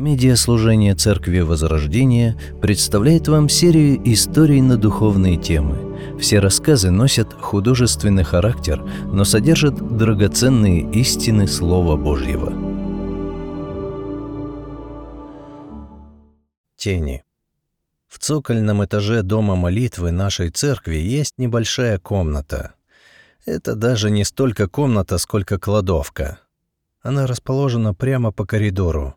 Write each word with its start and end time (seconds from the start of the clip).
Медиаслужение 0.00 0.94
Церкви 0.94 1.40
Возрождения 1.40 2.34
представляет 2.62 3.28
вам 3.28 3.50
серию 3.50 4.00
историй 4.10 4.62
на 4.62 4.78
духовные 4.78 5.36
темы. 5.36 6.18
Все 6.18 6.38
рассказы 6.38 6.90
носят 6.90 7.34
художественный 7.34 8.24
характер, 8.24 8.82
но 9.12 9.24
содержат 9.24 9.74
драгоценные 9.98 10.90
истины 10.92 11.46
Слова 11.46 11.98
Божьего. 11.98 12.50
Тени. 16.76 17.22
В 18.08 18.18
цокольном 18.20 18.82
этаже 18.82 19.22
дома 19.22 19.54
молитвы 19.54 20.12
нашей 20.12 20.48
церкви 20.48 20.96
есть 20.96 21.34
небольшая 21.36 21.98
комната. 21.98 22.72
Это 23.44 23.74
даже 23.74 24.10
не 24.10 24.24
столько 24.24 24.66
комната, 24.66 25.18
сколько 25.18 25.58
кладовка. 25.58 26.38
Она 27.02 27.26
расположена 27.26 27.92
прямо 27.92 28.32
по 28.32 28.46
коридору. 28.46 29.14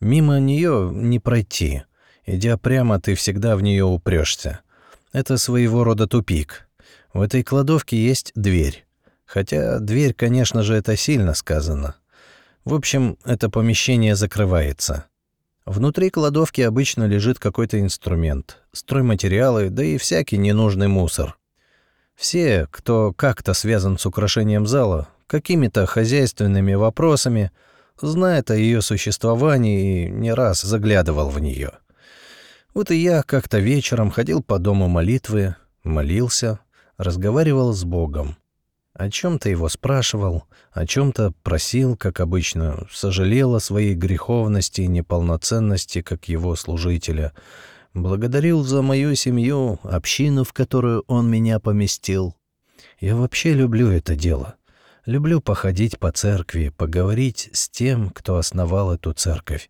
Мимо 0.00 0.38
нее 0.38 0.90
не 0.92 1.18
пройти. 1.18 1.82
Идя 2.26 2.56
прямо, 2.56 3.00
ты 3.00 3.14
всегда 3.14 3.56
в 3.56 3.62
нее 3.62 3.84
упрешься. 3.84 4.60
Это 5.12 5.36
своего 5.38 5.84
рода 5.84 6.06
тупик. 6.06 6.68
В 7.12 7.20
этой 7.20 7.42
кладовке 7.42 7.96
есть 7.96 8.32
дверь. 8.34 8.84
Хотя 9.24 9.78
дверь, 9.78 10.14
конечно 10.14 10.62
же, 10.62 10.74
это 10.74 10.96
сильно 10.96 11.34
сказано. 11.34 11.96
В 12.64 12.74
общем, 12.74 13.18
это 13.24 13.50
помещение 13.50 14.16
закрывается. 14.16 15.06
Внутри 15.66 16.10
кладовки 16.10 16.60
обычно 16.60 17.04
лежит 17.04 17.38
какой-то 17.38 17.80
инструмент, 17.80 18.58
стройматериалы, 18.72 19.70
да 19.70 19.82
и 19.82 19.96
всякий 19.96 20.36
ненужный 20.36 20.88
мусор. 20.88 21.38
Все, 22.14 22.68
кто 22.70 23.12
как-то 23.12 23.54
связан 23.54 23.98
с 23.98 24.06
украшением 24.06 24.66
зала, 24.66 25.08
какими-то 25.26 25.86
хозяйственными 25.86 26.74
вопросами, 26.74 27.50
знает 28.00 28.50
о 28.50 28.56
ее 28.56 28.82
существовании 28.82 30.06
и 30.06 30.10
не 30.10 30.32
раз 30.32 30.62
заглядывал 30.62 31.28
в 31.28 31.38
нее. 31.38 31.72
Вот 32.74 32.90
и 32.90 32.96
я 32.96 33.22
как-то 33.22 33.58
вечером 33.58 34.10
ходил 34.10 34.42
по 34.42 34.58
дому 34.58 34.88
молитвы, 34.88 35.56
молился, 35.84 36.58
разговаривал 36.96 37.72
с 37.72 37.84
Богом. 37.84 38.36
О 38.94 39.10
чем-то 39.10 39.48
его 39.48 39.68
спрашивал, 39.68 40.44
о 40.72 40.86
чем-то 40.86 41.32
просил, 41.42 41.96
как 41.96 42.20
обычно, 42.20 42.86
сожалел 42.92 43.56
о 43.56 43.60
своей 43.60 43.94
греховности 43.94 44.82
и 44.82 44.86
неполноценности, 44.86 46.00
как 46.00 46.28
его 46.28 46.54
служителя, 46.54 47.32
благодарил 47.92 48.62
за 48.62 48.82
мою 48.82 49.14
семью, 49.16 49.80
общину, 49.82 50.44
в 50.44 50.52
которую 50.52 51.04
он 51.08 51.28
меня 51.28 51.58
поместил. 51.58 52.36
Я 53.00 53.16
вообще 53.16 53.52
люблю 53.52 53.90
это 53.90 54.14
дело. 54.14 54.54
Люблю 55.06 55.42
походить 55.42 55.98
по 55.98 56.10
церкви, 56.12 56.70
поговорить 56.70 57.50
с 57.52 57.68
тем, 57.68 58.08
кто 58.08 58.38
основал 58.38 58.94
эту 58.94 59.12
церковь. 59.12 59.68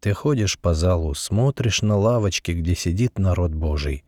Ты 0.00 0.14
ходишь 0.14 0.58
по 0.58 0.72
залу, 0.72 1.14
смотришь 1.14 1.82
на 1.82 1.98
лавочки, 1.98 2.52
где 2.52 2.74
сидит 2.74 3.18
народ 3.18 3.52
Божий, 3.52 4.02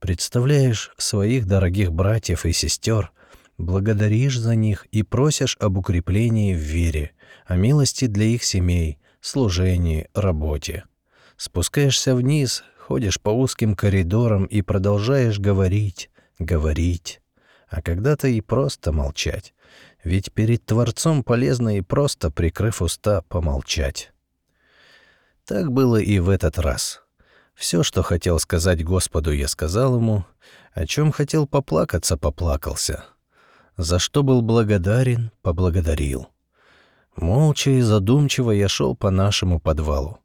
представляешь 0.00 0.92
своих 0.98 1.46
дорогих 1.46 1.92
братьев 1.94 2.44
и 2.44 2.52
сестер, 2.52 3.10
благодаришь 3.56 4.38
за 4.38 4.54
них 4.54 4.86
и 4.92 5.02
просишь 5.02 5.56
об 5.58 5.78
укреплении 5.78 6.54
в 6.54 6.58
вере, 6.58 7.12
о 7.46 7.56
милости 7.56 8.04
для 8.04 8.26
их 8.26 8.44
семей, 8.44 8.98
служении, 9.22 10.08
работе. 10.12 10.84
Спускаешься 11.38 12.14
вниз, 12.14 12.64
ходишь 12.78 13.18
по 13.18 13.30
узким 13.30 13.74
коридорам 13.74 14.44
и 14.44 14.60
продолжаешь 14.60 15.38
говорить, 15.38 16.10
говорить, 16.38 17.22
а 17.66 17.80
когда-то 17.80 18.28
и 18.28 18.42
просто 18.42 18.92
молчать. 18.92 19.54
Ведь 20.04 20.32
перед 20.32 20.64
Творцом 20.64 21.22
полезно 21.22 21.76
и 21.76 21.80
просто, 21.80 22.30
прикрыв 22.30 22.82
уста, 22.82 23.22
помолчать. 23.22 24.12
Так 25.44 25.70
было 25.72 25.96
и 25.96 26.18
в 26.18 26.28
этот 26.28 26.58
раз. 26.58 27.02
Все, 27.54 27.82
что 27.82 28.02
хотел 28.02 28.38
сказать 28.38 28.84
Господу, 28.84 29.32
я 29.32 29.46
сказал 29.46 29.96
ему, 29.96 30.24
о 30.72 30.86
чем 30.86 31.12
хотел 31.12 31.46
поплакаться, 31.46 32.16
поплакался. 32.16 33.04
За 33.76 33.98
что 33.98 34.22
был 34.22 34.42
благодарен, 34.42 35.30
поблагодарил. 35.42 36.28
Молча 37.14 37.70
и 37.70 37.80
задумчиво 37.80 38.50
я 38.50 38.68
шел 38.68 38.96
по 38.96 39.10
нашему 39.10 39.60
подвалу. 39.60 40.18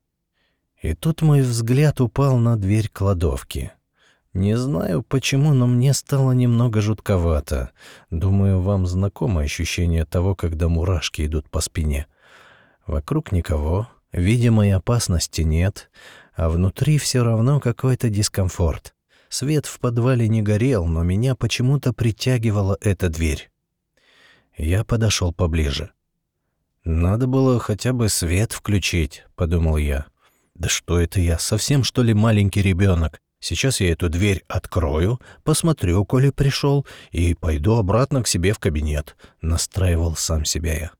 И 0.81 0.93
тут 0.93 1.21
мой 1.21 1.41
взгляд 1.41 2.01
упал 2.01 2.37
на 2.37 2.55
дверь 2.55 2.89
кладовки— 2.89 3.71
не 4.33 4.57
знаю 4.57 5.03
почему, 5.03 5.53
но 5.53 5.67
мне 5.67 5.93
стало 5.93 6.31
немного 6.31 6.81
жутковато. 6.81 7.71
Думаю, 8.09 8.61
вам 8.61 8.85
знакомо 8.85 9.41
ощущение 9.41 10.05
того, 10.05 10.35
когда 10.35 10.67
мурашки 10.69 11.25
идут 11.25 11.49
по 11.49 11.61
спине. 11.61 12.07
Вокруг 12.85 13.31
никого, 13.31 13.89
видимой 14.11 14.71
опасности 14.73 15.41
нет, 15.41 15.89
а 16.35 16.49
внутри 16.49 16.97
все 16.97 17.23
равно 17.23 17.59
какой-то 17.59 18.09
дискомфорт. 18.09 18.93
Свет 19.29 19.65
в 19.65 19.79
подвале 19.79 20.27
не 20.27 20.41
горел, 20.41 20.85
но 20.85 21.03
меня 21.03 21.35
почему-то 21.35 21.91
притягивала 21.91 22.77
эта 22.79 23.09
дверь. 23.09 23.49
Я 24.55 24.83
подошел 24.83 25.33
поближе. 25.33 25.91
«Надо 26.83 27.27
было 27.27 27.59
хотя 27.59 27.91
бы 27.91 28.07
свет 28.07 28.53
включить»,— 28.53 29.25
подумал 29.35 29.77
я. 29.77 30.05
«Да 30.55 30.69
что 30.69 30.99
это 30.99 31.19
я, 31.19 31.37
совсем 31.37 31.83
что 31.83 32.01
ли 32.01 32.13
маленький 32.13 32.61
ребенок? 32.61 33.21
Сейчас 33.39 33.79
я 33.81 33.91
эту 33.91 34.09
дверь 34.09 34.43
открою, 34.47 35.19
посмотрю, 35.43 36.03
коли 36.05 36.31
пришел, 36.31 36.85
и 37.11 37.35
пойду 37.35 37.75
обратно 37.75 38.23
к 38.23 38.27
себе 38.27 38.53
в 38.53 38.59
кабинет»,— 38.59 39.15
настраивал 39.41 40.15
сам 40.15 40.43
себя 40.45 40.73
я. 40.73 40.91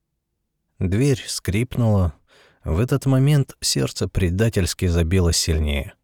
Дверь 0.78 1.22
скрипнула. 1.26 2.14
В 2.64 2.78
этот 2.78 3.06
момент 3.06 3.56
сердце 3.60 4.08
предательски 4.08 4.86
забилось 4.86 5.36
сильнее. 5.36 5.94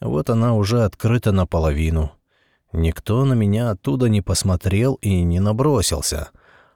Вот 0.00 0.28
она 0.28 0.54
уже 0.54 0.82
открыта 0.84 1.32
наполовину. 1.32 2.12
Никто 2.72 3.24
на 3.24 3.32
меня 3.32 3.70
оттуда 3.70 4.08
не 4.08 4.20
посмотрел 4.20 4.94
и 4.94 5.22
не 5.22 5.40
набросился. 5.40 6.30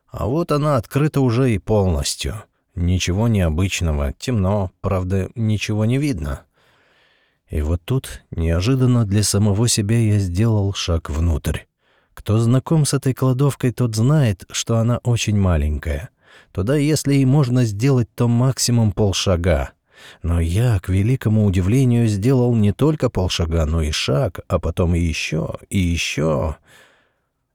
А 0.08 0.26
вот 0.26 0.52
она 0.52 0.76
открыта 0.76 1.20
уже 1.20 1.52
и 1.52 1.58
полностью. 1.58 2.42
Ничего 2.74 3.28
необычного, 3.28 4.12
темно, 4.12 4.72
правда, 4.80 5.30
ничего 5.34 5.84
не 5.84 5.98
видно. 5.98 6.44
И 7.48 7.60
вот 7.60 7.82
тут, 7.84 8.22
неожиданно 8.30 9.04
для 9.04 9.22
самого 9.22 9.68
себя, 9.68 9.98
я 9.98 10.18
сделал 10.18 10.72
шаг 10.72 11.10
внутрь. 11.10 11.60
Кто 12.14 12.38
знаком 12.38 12.86
с 12.86 12.94
этой 12.94 13.12
кладовкой, 13.12 13.72
тот 13.72 13.94
знает, 13.94 14.44
что 14.50 14.78
она 14.78 14.98
очень 14.98 15.38
маленькая. 15.38 16.10
Туда, 16.52 16.76
если 16.76 17.14
и 17.14 17.24
можно 17.24 17.64
сделать, 17.64 18.08
то 18.14 18.28
максимум 18.28 18.92
полшага. 18.92 19.72
Но 20.22 20.40
я, 20.40 20.78
к 20.80 20.88
великому 20.88 21.44
удивлению, 21.44 22.06
сделал 22.08 22.54
не 22.54 22.72
только 22.72 23.10
полшага, 23.10 23.64
но 23.66 23.82
и 23.82 23.90
шаг, 23.90 24.40
а 24.48 24.58
потом 24.58 24.94
и 24.94 25.00
еще, 25.00 25.54
и 25.70 25.78
еще. 25.78 26.56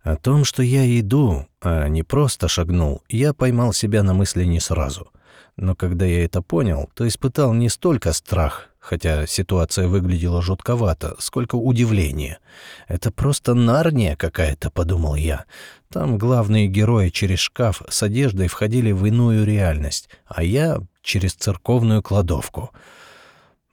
О 0.01 0.15
том, 0.15 0.45
что 0.45 0.63
я 0.63 0.85
иду, 0.99 1.47
а 1.61 1.87
не 1.87 2.03
просто 2.03 2.47
шагнул, 2.47 3.03
я 3.09 3.33
поймал 3.33 3.73
себя 3.73 4.03
на 4.03 4.13
мысли 4.13 4.45
не 4.45 4.59
сразу. 4.59 5.11
Но 5.57 5.75
когда 5.75 6.05
я 6.05 6.23
это 6.23 6.41
понял, 6.41 6.89
то 6.93 7.07
испытал 7.07 7.53
не 7.53 7.69
столько 7.69 8.13
страх, 8.13 8.68
хотя 8.79 9.27
ситуация 9.27 9.87
выглядела 9.87 10.41
жутковато, 10.41 11.15
сколько 11.19 11.55
удивления. 11.55 12.39
«Это 12.87 13.11
просто 13.11 13.53
нарния 13.53 14.15
какая-то»,— 14.15 14.69
подумал 14.71 15.15
я. 15.15 15.45
Там 15.91 16.17
главные 16.17 16.67
герои 16.67 17.09
через 17.09 17.39
шкаф 17.39 17.81
с 17.89 18.03
одеждой 18.03 18.47
входили 18.47 18.91
в 18.91 19.05
иную 19.05 19.45
реальность, 19.45 20.09
а 20.25 20.43
я— 20.43 20.81
через 21.01 21.33
церковную 21.33 22.03
кладовку. 22.03 22.71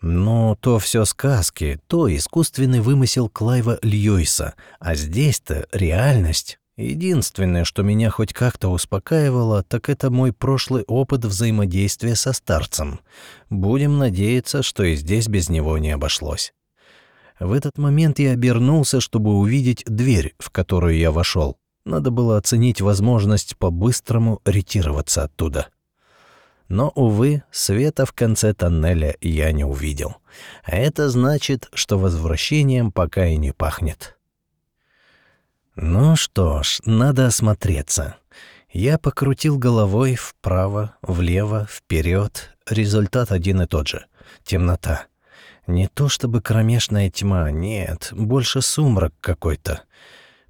Но 0.00 0.56
то 0.61 0.78
все 0.78 1.05
сказки, 1.05 1.81
то 1.87 2.15
искусственный 2.15 2.81
вымысел 2.81 3.28
Клайва 3.28 3.78
Льюиса, 3.83 4.55
а 4.78 4.95
здесь-то 4.95 5.66
реальность. 5.72 6.59
Единственное, 6.77 7.65
что 7.65 7.83
меня 7.83 8.11
хоть 8.11 8.35
как-то 8.35 8.69
успокаивало, 8.69 9.63
так 9.63 9.89
это 9.89 10.11
мой 10.11 10.35
прошлый 10.35 10.85
опыт 10.87 11.25
взаимодействия 11.25 12.15
со 12.15 12.35
старцем. 12.35 13.01
Будем 13.49 13.97
надеяться, 13.99 14.63
что 14.63 14.85
и 14.85 14.95
здесь 14.95 15.27
без 15.27 15.49
него 15.49 15.78
не 15.78 15.91
обошлось. 15.91 16.53
В 17.41 17.53
этот 17.53 17.78
момент 17.78 18.19
я 18.19 18.33
обернулся, 18.33 19.01
чтобы 19.01 19.34
увидеть 19.34 19.84
дверь, 19.87 20.34
в 20.39 20.51
которую 20.51 20.99
я 20.99 21.11
вошел. 21.11 21.57
Надо 21.87 22.11
было 22.11 22.37
оценить 22.37 22.83
возможность 22.83 23.57
по-быстрому 23.57 24.41
ретироваться 24.45 25.25
оттуда. 25.25 25.69
Но, 26.69 26.91
увы, 26.95 27.45
света 27.51 28.05
в 28.05 28.13
конце 28.13 28.53
тоннеля 28.53 29.17
я 29.21 29.53
не 29.53 29.65
увидел. 29.65 30.17
А 30.65 30.77
это 30.77 31.09
значит, 31.09 31.69
что 31.72 31.97
возвращением 31.97 32.91
пока 32.91 33.27
и 33.27 33.37
не 33.37 33.53
пахнет. 33.53 34.16
Ну 35.78 36.17
что 36.17 36.63
ж, 36.63 36.81
надо 36.87 37.27
осмотреться. 37.27 38.17
Я 38.73 38.97
покрутил 38.97 39.59
головой 39.59 40.15
вправо, 40.15 40.97
влево, 41.03 41.69
вперед. 41.71 42.57
Результат 42.67 43.31
один 43.31 43.61
и 43.61 43.67
тот 43.67 43.87
же. 43.87 44.07
Темнота. 44.43 45.05
Не 45.67 45.89
то 45.89 46.09
чтобы 46.09 46.41
кромешная 46.41 47.11
тьма, 47.11 47.51
нет, 47.51 48.09
больше 48.13 48.63
сумрак 48.63 49.13
какой-то. 49.21 49.83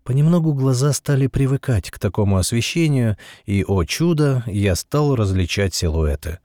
Понемногу 0.04 0.52
глаза 0.52 0.92
стали 0.92 1.26
привыкать 1.26 1.90
к 1.90 1.98
такому 1.98 2.36
освещению, 2.36 3.16
и, 3.46 3.64
о 3.64 3.82
чудо, 3.82 4.44
я 4.46 4.76
стал 4.76 5.16
различать 5.16 5.74
силуэты. 5.74 6.38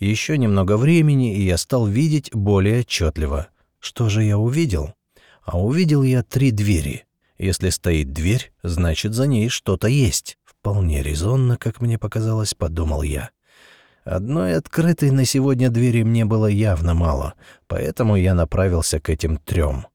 Еще 0.00 0.36
немного 0.36 0.76
времени, 0.76 1.36
и 1.36 1.42
я 1.42 1.56
стал 1.58 1.86
видеть 1.86 2.34
более 2.34 2.80
отчетливо. 2.80 3.46
Что 3.78 4.08
же 4.08 4.24
я 4.24 4.36
увидел? 4.36 4.94
А 5.44 5.60
увидел 5.60 6.02
я 6.02 6.24
три 6.24 6.50
двери. 6.50 7.05
Если 7.38 7.68
стоит 7.70 8.12
дверь, 8.12 8.52
значит, 8.62 9.14
за 9.14 9.26
ней 9.26 9.48
что-то 9.48 9.88
есть. 9.88 10.38
Вполне 10.44 11.02
резонно, 11.02 11.56
как 11.56 11.80
мне 11.80 11.98
показалось, 11.98 12.54
подумал 12.54 13.02
я. 13.02 13.30
Одной 14.04 14.54
открытой 14.54 15.10
на 15.10 15.24
сегодня 15.24 15.68
двери 15.68 16.02
мне 16.02 16.24
было 16.24 16.46
явно 16.46 16.94
мало, 16.94 17.34
поэтому 17.66 18.16
я 18.16 18.34
направился 18.34 19.00
к 19.00 19.10
этим 19.10 19.36
трем. 19.36 19.86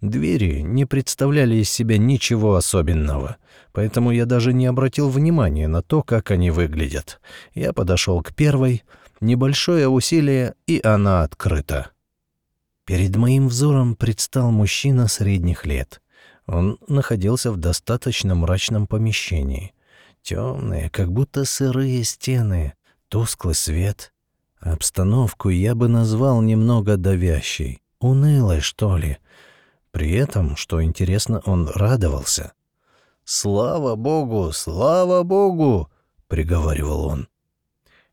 Двери 0.00 0.60
не 0.60 0.84
представляли 0.84 1.56
из 1.56 1.70
себя 1.70 1.98
ничего 1.98 2.56
особенного, 2.56 3.36
поэтому 3.72 4.10
я 4.10 4.26
даже 4.26 4.52
не 4.52 4.66
обратил 4.66 5.08
внимания 5.08 5.66
на 5.66 5.82
то, 5.82 6.02
как 6.02 6.30
они 6.30 6.50
выглядят. 6.50 7.20
Я 7.54 7.72
подошел 7.72 8.22
к 8.22 8.34
первой, 8.34 8.84
небольшое 9.20 9.88
усилие, 9.88 10.54
и 10.66 10.80
она 10.84 11.22
открыта. 11.22 11.90
Перед 12.84 13.16
моим 13.16 13.48
взором 13.48 13.96
предстал 13.96 14.50
мужчина 14.50 15.08
средних 15.08 15.66
лет. 15.66 16.00
Он 16.48 16.78
находился 16.88 17.52
в 17.52 17.58
достаточно 17.58 18.34
мрачном 18.34 18.86
помещении. 18.86 19.74
Темные, 20.22 20.88
как 20.88 21.12
будто 21.12 21.44
сырые 21.44 22.02
стены, 22.04 22.72
тусклый 23.08 23.54
свет. 23.54 24.14
Обстановку 24.58 25.50
я 25.50 25.74
бы 25.74 25.88
назвал 25.88 26.40
немного 26.40 26.96
давящей, 26.96 27.82
унылой, 28.00 28.60
что 28.60 28.96
ли. 28.96 29.18
При 29.90 30.12
этом, 30.12 30.56
что 30.56 30.82
интересно, 30.82 31.42
он 31.44 31.68
радовался. 31.68 32.54
«Слава 33.24 33.94
Богу! 33.94 34.50
Слава 34.52 35.22
Богу!»— 35.22 35.90
приговаривал 36.28 37.04
он. 37.04 37.28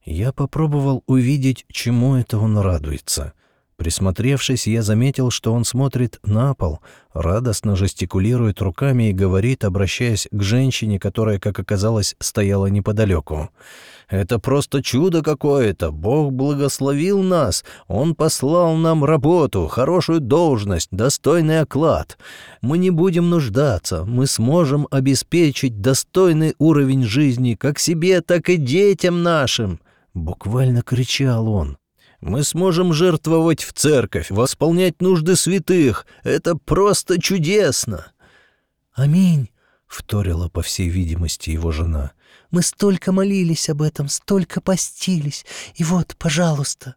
Я 0.04 0.34
попробовал 0.34 1.04
увидеть, 1.08 1.66
чему 1.70 2.16
это 2.16 2.38
он 2.38 2.58
радуется— 2.58 3.32
Присмотревшись, 3.78 4.68
я 4.68 4.82
заметил, 4.82 5.32
что 5.32 5.54
он 5.54 5.66
смотрит 5.66 6.20
на 6.24 6.54
пол, 6.54 6.80
радостно 7.14 7.76
жестикулирует 7.76 8.62
руками 8.62 9.10
и 9.10 9.14
говорит, 9.14 9.66
обращаясь 9.66 10.30
к 10.32 10.42
женщине, 10.42 10.98
которая, 10.98 11.40
как 11.40 11.60
оказалось, 11.60 12.16
стояла 12.20 12.68
неподалеку. 12.68 13.50
«Это 14.08 14.40
просто 14.40 14.82
чудо 14.82 15.22
какое-то! 15.22 15.92
Бог 15.92 16.32
благословил 16.32 17.22
нас! 17.22 17.66
Он 17.88 18.16
послал 18.16 18.76
нам 18.76 19.04
работу, 19.04 19.68
хорошую 19.68 20.22
должность, 20.22 20.90
достойный 20.92 21.60
оклад. 21.60 22.18
Мы 22.62 22.78
не 22.78 22.92
будем 22.92 23.30
нуждаться, 23.30 24.06
мы 24.06 24.26
сможем 24.28 24.88
обеспечить 24.90 25.82
достойный 25.82 26.56
уровень 26.60 27.04
жизни 27.04 27.56
как 27.56 27.80
себе, 27.80 28.22
так 28.22 28.48
и 28.50 28.56
детям 28.56 29.22
нашим!» 29.22 29.82
Буквально 30.14 30.82
кричал 30.82 31.50
он. 31.50 31.78
Мы 32.22 32.44
сможем 32.44 32.94
жертвовать 32.94 33.64
в 33.64 33.74
церковь, 33.74 34.32
восполнять 34.32 35.02
нужды 35.02 35.36
святых. 35.36 36.06
Это 36.24 36.56
просто 36.56 37.22
чудесно!» 37.22 38.12
«Аминь!»— 38.94 39.50
вторила, 39.88 40.50
по 40.50 40.62
всей 40.62 40.90
видимости, 40.90 41.50
его 41.50 41.72
жена. 41.72 42.12
«Мы 42.52 42.62
столько 42.62 43.12
молились 43.12 43.70
об 43.70 43.82
этом, 43.82 44.08
столько 44.10 44.62
постились. 44.62 45.46
И 45.76 45.84
вот, 45.84 46.16
пожалуйста!» 46.18 46.96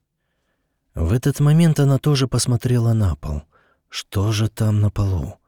В 0.95 1.13
этот 1.13 1.41
момент 1.41 1.81
она 1.81 1.99
тоже 1.99 2.27
посмотрела 2.27 2.93
на 2.93 3.15
пол. 3.17 3.43
Что 3.89 4.33
же 4.33 4.49
там 4.49 4.81
на 4.81 4.91
полу? 4.91 5.39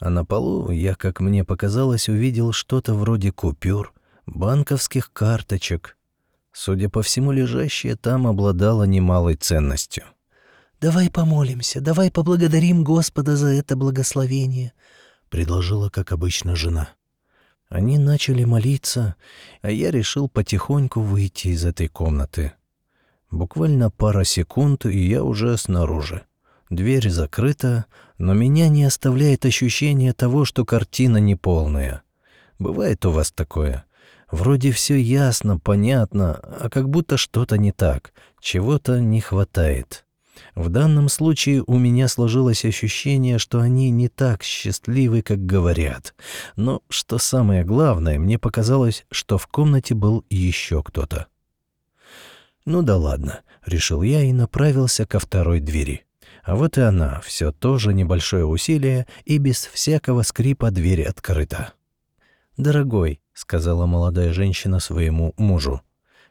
А 0.00 0.10
на 0.10 0.24
полу 0.24 0.70
я, 0.70 0.94
как 0.94 1.20
мне 1.20 1.44
показалось, 1.44 2.08
увидел 2.08 2.52
что-то 2.52 2.94
вроде 2.94 3.30
купюр, 3.30 3.92
банковских 4.26 5.12
карточек, 5.12 5.96
Судя 6.54 6.88
по 6.88 7.02
всему, 7.02 7.32
лежащее 7.32 7.96
там 7.96 8.28
обладало 8.28 8.84
немалой 8.84 9.34
ценностью. 9.34 10.04
«Давай 10.80 11.10
помолимся, 11.10 11.80
давай 11.80 12.12
поблагодарим 12.12 12.84
Господа 12.84 13.36
за 13.36 13.48
это 13.48 13.74
благословение»,— 13.74 14.72
предложила, 15.30 15.90
как 15.90 16.12
обычно, 16.12 16.54
жена. 16.54 16.90
Они 17.68 17.98
начали 17.98 18.44
молиться, 18.44 19.16
а 19.62 19.70
я 19.72 19.90
решил 19.90 20.28
потихоньку 20.28 21.00
выйти 21.00 21.48
из 21.48 21.64
этой 21.64 21.88
комнаты. 21.88 22.52
Буквально 23.32 23.90
пара 23.90 24.22
секунд, 24.22 24.86
и 24.86 25.08
я 25.08 25.24
уже 25.24 25.58
снаружи. 25.58 26.22
Дверь 26.70 27.10
закрыта, 27.10 27.86
но 28.16 28.32
меня 28.32 28.68
не 28.68 28.84
оставляет 28.84 29.44
ощущение 29.44 30.12
того, 30.12 30.44
что 30.44 30.64
картина 30.64 31.16
неполная. 31.16 32.02
Бывает 32.60 33.04
у 33.06 33.10
вас 33.10 33.32
такое— 33.32 33.84
Вроде 34.30 34.72
все 34.72 34.96
ясно, 34.96 35.58
понятно, 35.58 36.34
а 36.34 36.68
как 36.70 36.88
будто 36.88 37.16
что-то 37.16 37.58
не 37.58 37.72
так, 37.72 38.12
чего-то 38.40 39.00
не 39.00 39.20
хватает. 39.20 40.04
В 40.54 40.68
данном 40.68 41.08
случае 41.08 41.62
у 41.66 41.78
меня 41.78 42.08
сложилось 42.08 42.64
ощущение, 42.64 43.38
что 43.38 43.60
они 43.60 43.90
не 43.90 44.08
так 44.08 44.42
счастливы, 44.42 45.22
как 45.22 45.44
говорят. 45.44 46.14
Но, 46.56 46.82
что 46.88 47.18
самое 47.18 47.64
главное, 47.64 48.18
мне 48.18 48.38
показалось, 48.38 49.04
что 49.10 49.38
в 49.38 49.46
комнате 49.46 49.94
был 49.94 50.24
еще 50.30 50.82
кто-то. 50.82 51.26
Ну 52.64 52.82
да 52.82 52.96
ладно, 52.96 53.40
решил 53.66 54.02
я 54.02 54.22
и 54.22 54.32
направился 54.32 55.06
ко 55.06 55.18
второй 55.18 55.60
двери. 55.60 56.04
А 56.42 56.56
вот 56.56 56.78
и 56.78 56.82
она, 56.82 57.20
все 57.24 57.52
тоже 57.52 57.94
небольшое 57.94 58.44
усилие, 58.44 59.06
и 59.24 59.38
без 59.38 59.64
всякого 59.66 60.22
скрипа 60.22 60.70
дверь 60.70 61.02
открыта. 61.04 61.72
«Дорогой,— 62.56 63.20
сказала 63.34 63.86
молодая 63.86 64.32
женщина 64.32 64.78
своему 64.78 65.34
мужу. 65.36 65.82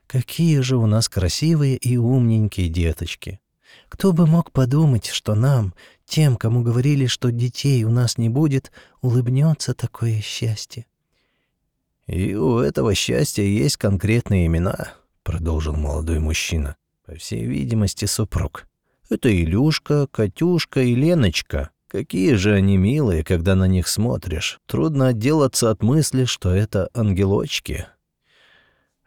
«Какие 0.08 0.62
же 0.62 0.78
у 0.78 0.86
нас 0.86 1.10
красивые 1.10 1.76
и 1.76 1.98
умненькие 1.98 2.70
деточки! 2.70 3.42
Кто 3.90 4.14
бы 4.14 4.26
мог 4.26 4.52
подумать, 4.52 5.08
что 5.08 5.36
нам, 5.36 5.74
тем, 6.06 6.38
кому 6.38 6.64
говорили, 6.64 7.08
что 7.08 7.30
детей 7.30 7.84
у 7.84 7.90
нас 7.90 8.18
не 8.18 8.30
будет, 8.30 8.72
улыбнется 9.02 9.74
такое 9.74 10.22
счастье?» 10.22 10.86
«И 12.08 12.36
у 12.36 12.60
этого 12.60 12.96
счастья 12.96 13.44
есть 13.44 13.76
конкретные 13.76 14.46
имена»,— 14.46 14.94
продолжил 15.24 15.76
молодой 15.76 16.20
мужчина. 16.20 16.78
«По 17.06 17.16
всей 17.16 17.44
видимости, 17.46 18.06
супруг. 18.06 18.66
Это 19.10 19.30
Илюшка, 19.30 20.08
Катюшка 20.08 20.80
и 20.84 20.96
Леночка. 20.96 21.72
Какие 21.94 22.34
же 22.34 22.56
они 22.56 22.76
милые, 22.76 23.24
когда 23.24 23.54
на 23.54 23.66
них 23.66 23.88
смотришь. 23.88 24.60
Трудно 24.66 25.10
отделаться 25.10 25.70
от 25.70 25.84
мысли, 25.84 26.26
что 26.26 26.50
это 26.50 26.90
ангелочки. 26.96 27.86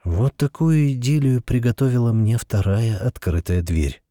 Вот 0.04 0.36
такую 0.36 0.92
идиллию 0.92 1.42
приготовила 1.42 2.12
мне 2.12 2.38
вторая 2.38 2.96
открытая 2.96 3.62
дверь. 3.62 4.04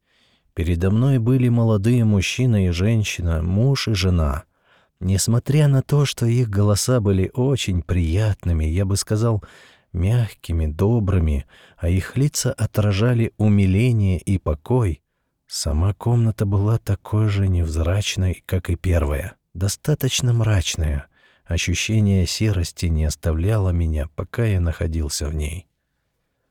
Передо 0.54 0.92
мной 0.92 1.20
были 1.20 1.48
молодые 1.48 2.04
мужчина 2.04 2.68
и 2.68 2.72
женщина, 2.72 3.42
муж 3.42 3.88
и 3.88 3.94
жена. 3.94 4.44
Несмотря 5.00 5.70
на 5.70 5.82
то, 5.82 6.04
что 6.04 6.26
их 6.26 6.50
голоса 6.50 7.00
были 7.00 7.32
очень 7.34 7.82
приятными, 7.82 8.66
я 8.66 8.84
бы 8.84 8.98
сказал, 8.98 9.42
мягкими, 9.94 10.66
добрыми, 10.66 11.46
а 11.78 11.88
их 11.88 12.18
лица 12.18 12.52
отражали 12.52 13.32
умиление 13.38 14.20
и 14.20 14.38
покой, 14.38 15.02
Сама 15.58 15.94
комната 15.94 16.46
была 16.46 16.78
такой 16.80 17.30
же 17.30 17.48
невзрачной, 17.48 18.44
как 18.46 18.70
и 18.70 18.76
первая, 18.76 19.38
достаточно 19.54 20.34
мрачная. 20.34 21.08
Ощущение 21.46 22.28
серости 22.28 22.88
не 22.88 23.06
оставляло 23.06 23.70
меня, 23.70 24.10
пока 24.18 24.44
я 24.44 24.60
находился 24.60 25.30
в 25.30 25.34
ней. 25.34 25.66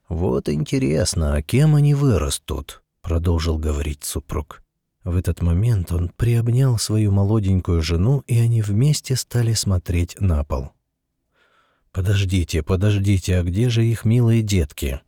«Вот 0.09 0.49
интересно, 0.49 1.35
а 1.35 1.43
кем 1.43 1.75
они 1.75 1.93
вырастут?»— 1.93 2.83
продолжил 3.03 3.59
говорить 3.59 4.05
супруг. 4.05 4.63
В 5.05 5.17
этот 5.17 5.43
момент 5.43 5.93
он 5.93 6.09
приобнял 6.09 6.79
свою 6.79 7.13
молоденькую 7.13 7.83
жену, 7.83 8.25
и 8.27 8.39
они 8.39 8.63
вместе 8.63 9.17
стали 9.17 9.53
смотреть 9.53 10.19
на 10.19 10.45
пол. 10.45 10.71
«Подождите, 11.95 12.65
подождите, 12.65 13.39
а 13.39 13.45
где 13.45 13.69
же 13.69 13.87
их 13.87 14.05
милые 14.05 14.43
детки? 14.43 15.01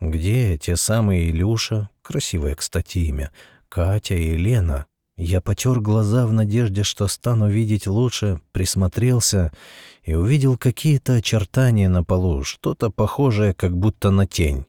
Где 0.00 0.58
те 0.58 0.74
самые 0.74 1.30
Илюша, 1.30 1.90
красивое, 2.02 2.56
кстати, 2.56 2.98
имя, 2.98 3.30
Катя 3.68 4.16
и 4.16 4.36
Лена? 4.36 4.86
Я 5.16 5.40
потер 5.40 5.78
глаза 5.78 6.26
в 6.26 6.32
надежде, 6.32 6.82
что 6.82 7.06
стану 7.06 7.48
видеть 7.48 7.86
лучше, 7.86 8.40
присмотрелся 8.50 9.52
и 10.02 10.14
увидел 10.14 10.58
какие-то 10.58 11.14
очертания 11.14 11.88
на 11.88 12.02
полу, 12.02 12.42
что-то 12.42 12.90
похожее, 12.90 13.54
как 13.54 13.76
будто 13.76 14.10
на 14.10 14.26
тень. 14.26 14.66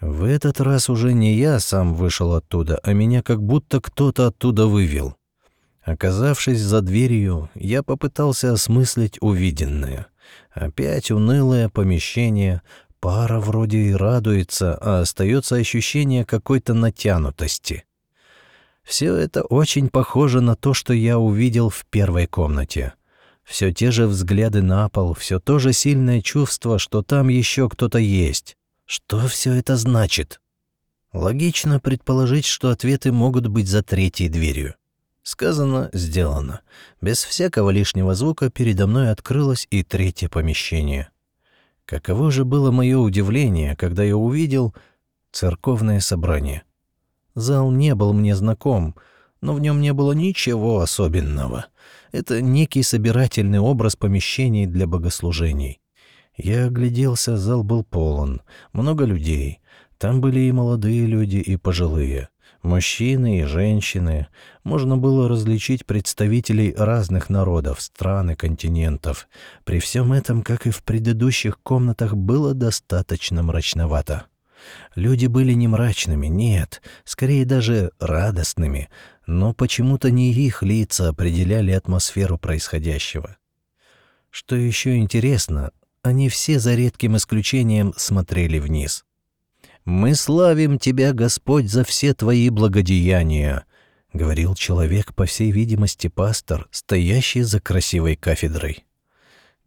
В 0.00 0.24
этот 0.24 0.58
раз 0.62 0.88
уже 0.88 1.12
не 1.12 1.34
я 1.34 1.60
сам 1.60 1.94
вышел 1.94 2.32
оттуда, 2.32 2.80
а 2.82 2.94
меня 2.94 3.22
как 3.22 3.42
будто 3.42 3.82
кто-то 3.82 4.28
оттуда 4.28 4.66
вывел. 4.66 5.16
Оказавшись 5.82 6.60
за 6.60 6.80
дверью, 6.80 7.50
я 7.54 7.82
попытался 7.82 8.54
осмыслить 8.54 9.18
увиденное. 9.20 10.06
Опять 10.52 11.10
унылое 11.10 11.68
помещение, 11.68 12.62
Пара 13.00 13.38
вроде 13.40 13.78
и 13.78 13.92
радуется, 13.92 14.76
а 14.80 15.00
остается 15.00 15.56
ощущение 15.56 16.24
какой-то 16.24 16.74
натянутости. 16.74 17.84
Все 18.82 19.14
это 19.14 19.42
очень 19.42 19.88
похоже 19.88 20.40
на 20.40 20.56
то, 20.56 20.72
что 20.72 20.92
я 20.92 21.18
увидел 21.18 21.70
в 21.70 21.84
первой 21.86 22.26
комнате. 22.26 22.94
Все 23.44 23.72
те 23.72 23.90
же 23.90 24.06
взгляды 24.06 24.62
на 24.62 24.88
пол, 24.88 25.14
все 25.14 25.38
то 25.38 25.58
же 25.58 25.72
сильное 25.72 26.20
чувство, 26.20 26.78
что 26.78 27.02
там 27.02 27.28
еще 27.28 27.68
кто-то 27.68 27.98
есть. 27.98 28.56
Что 28.86 29.26
все 29.28 29.52
это 29.52 29.76
значит? 29.76 30.40
Логично 31.12 31.80
предположить, 31.80 32.44
что 32.44 32.70
ответы 32.70 33.12
могут 33.12 33.46
быть 33.46 33.68
за 33.68 33.82
третьей 33.82 34.28
дверью. 34.28 34.74
Сказано, 35.26 35.90
сделано. 35.92 36.60
Без 37.00 37.24
всякого 37.24 37.70
лишнего 37.70 38.14
звука 38.14 38.48
передо 38.48 38.86
мной 38.86 39.10
открылось 39.10 39.66
и 39.70 39.82
третье 39.82 40.28
помещение. 40.28 41.08
Каково 41.84 42.30
же 42.30 42.44
было 42.44 42.70
мое 42.70 42.96
удивление, 42.96 43.74
когда 43.74 44.04
я 44.04 44.16
увидел 44.16 44.72
церковное 45.32 45.98
собрание. 45.98 46.62
Зал 47.34 47.72
не 47.72 47.96
был 47.96 48.12
мне 48.12 48.36
знаком, 48.36 48.94
но 49.40 49.52
в 49.54 49.58
нем 49.58 49.80
не 49.80 49.92
было 49.92 50.12
ничего 50.12 50.78
особенного. 50.78 51.66
Это 52.12 52.40
некий 52.40 52.84
собирательный 52.84 53.58
образ 53.58 53.96
помещений 53.96 54.66
для 54.66 54.86
богослужений. 54.86 55.80
Я 56.36 56.66
огляделся, 56.66 57.36
зал 57.36 57.64
был 57.64 57.82
полон, 57.82 58.42
много 58.72 59.04
людей. 59.04 59.58
Там 59.98 60.20
были 60.20 60.38
и 60.38 60.52
молодые 60.52 61.04
люди, 61.04 61.38
и 61.38 61.56
пожилые, 61.56 62.28
мужчины 62.66 63.40
и 63.40 63.44
женщины. 63.44 64.26
Можно 64.64 64.98
было 64.98 65.28
различить 65.28 65.86
представителей 65.86 66.74
разных 66.76 67.30
народов, 67.30 67.80
стран 67.80 68.32
и 68.32 68.34
континентов. 68.34 69.28
При 69.64 69.78
всем 69.78 70.12
этом, 70.12 70.42
как 70.42 70.66
и 70.66 70.70
в 70.70 70.82
предыдущих 70.82 71.58
комнатах, 71.62 72.14
было 72.14 72.52
достаточно 72.52 73.42
мрачновато. 73.42 74.26
Люди 74.94 75.26
были 75.26 75.52
не 75.52 75.68
мрачными, 75.68 76.26
нет, 76.26 76.82
скорее 77.04 77.44
даже 77.44 77.92
радостными, 78.00 78.88
но 79.26 79.54
почему-то 79.54 80.10
не 80.10 80.32
их 80.32 80.62
лица 80.62 81.08
определяли 81.08 81.70
атмосферу 81.70 82.36
происходящего. 82.36 83.36
Что 84.30 84.56
еще 84.56 84.96
интересно, 84.96 85.70
они 86.02 86.28
все 86.28 86.58
за 86.58 86.74
редким 86.74 87.16
исключением 87.16 87.94
смотрели 87.96 88.58
вниз. 88.58 89.05
«Мы 89.86 90.14
славим 90.14 90.78
Тебя, 90.78 91.12
Господь, 91.12 91.70
за 91.70 91.84
все 91.84 92.12
Твои 92.12 92.50
благодеяния»,— 92.50 93.64
говорил 94.12 94.54
человек, 94.54 95.14
по 95.14 95.24
всей 95.24 95.52
видимости, 95.52 96.08
пастор, 96.08 96.68
стоящий 96.72 97.42
за 97.42 97.60
красивой 97.60 98.16
кафедрой. 98.16 98.84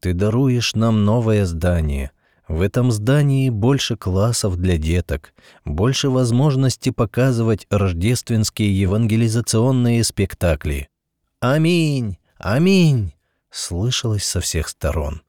«Ты 0.01 0.13
даруешь 0.13 0.75
нам 0.75 1.05
новое 1.05 1.45
здание, 1.45 2.11
в 2.49 2.61
этом 2.61 2.91
здании 2.91 3.49
больше 3.49 3.95
классов 3.95 4.57
для 4.57 4.77
деток, 4.77 5.33
больше 5.63 6.09
возможностей 6.09 6.91
показывать 6.91 7.65
рождественские 7.69 8.77
евангелизационные 8.77 10.03
спектакли. 10.03 10.89
Аминь! 11.39 12.17
Аминь! 12.37 13.13
слышалось 13.51 14.25
со 14.25 14.41
всех 14.41 14.67
сторон. 14.67 15.21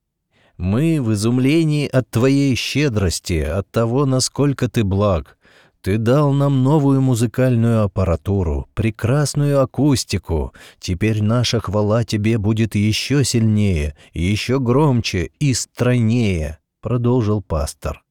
Мы 0.60 1.00
в 1.00 1.14
изумлении 1.14 1.88
от 1.88 2.10
твоей 2.10 2.54
щедрости, 2.54 3.40
от 3.40 3.70
того, 3.70 4.04
насколько 4.04 4.68
ты 4.68 4.84
благ. 4.84 5.38
Ты 5.80 5.96
дал 5.96 6.34
нам 6.34 6.62
новую 6.62 7.00
музыкальную 7.00 7.84
аппаратуру, 7.84 8.68
прекрасную 8.74 9.62
акустику. 9.62 10.52
Теперь 10.78 11.22
наша 11.22 11.60
хвала 11.60 12.04
тебе 12.04 12.36
будет 12.36 12.74
еще 12.74 13.24
сильнее, 13.24 13.96
еще 14.12 14.60
громче 14.60 15.30
и 15.38 15.54
стройнее.— 15.54 16.58
продолжил 16.82 17.40
пастор. 17.40 18.02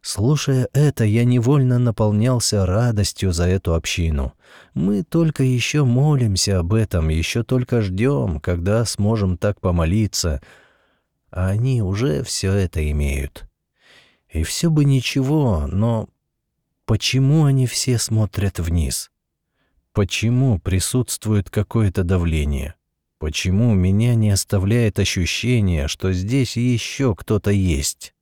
Слушая 0.00 0.68
это, 0.72 1.04
я 1.04 1.24
невольно 1.24 1.78
наполнялся 1.78 2.66
радостью 2.66 3.32
за 3.32 3.46
эту 3.46 3.74
общину. 3.74 4.32
Мы 4.74 5.04
только 5.04 5.44
еще 5.44 5.84
молимся 5.84 6.58
об 6.58 6.74
этом, 6.74 7.08
еще 7.08 7.44
только 7.44 7.82
ждем, 7.82 8.40
когда 8.40 8.84
сможем 8.84 9.38
так 9.38 9.60
помолиться, 9.60 10.42
а 11.32 11.48
они 11.48 11.82
уже 11.82 12.22
все 12.22 12.52
это 12.52 12.88
имеют. 12.90 13.46
И 14.28 14.44
все 14.44 14.70
бы 14.70 14.84
ничего, 14.84 15.66
но 15.66 16.08
почему 16.84 17.44
они 17.46 17.66
все 17.66 17.98
смотрят 17.98 18.58
вниз? 18.58 19.10
Почему 19.92 20.58
присутствует 20.58 21.50
какое-то 21.50 22.04
давление? 22.04 22.74
Почему 23.18 23.74
меня 23.74 24.14
не 24.14 24.30
оставляет 24.30 24.98
ощущение, 24.98 25.88
что 25.88 26.12
здесь 26.12 26.56
еще 26.56 27.14
кто-то 27.14 27.50
есть? 27.50 28.14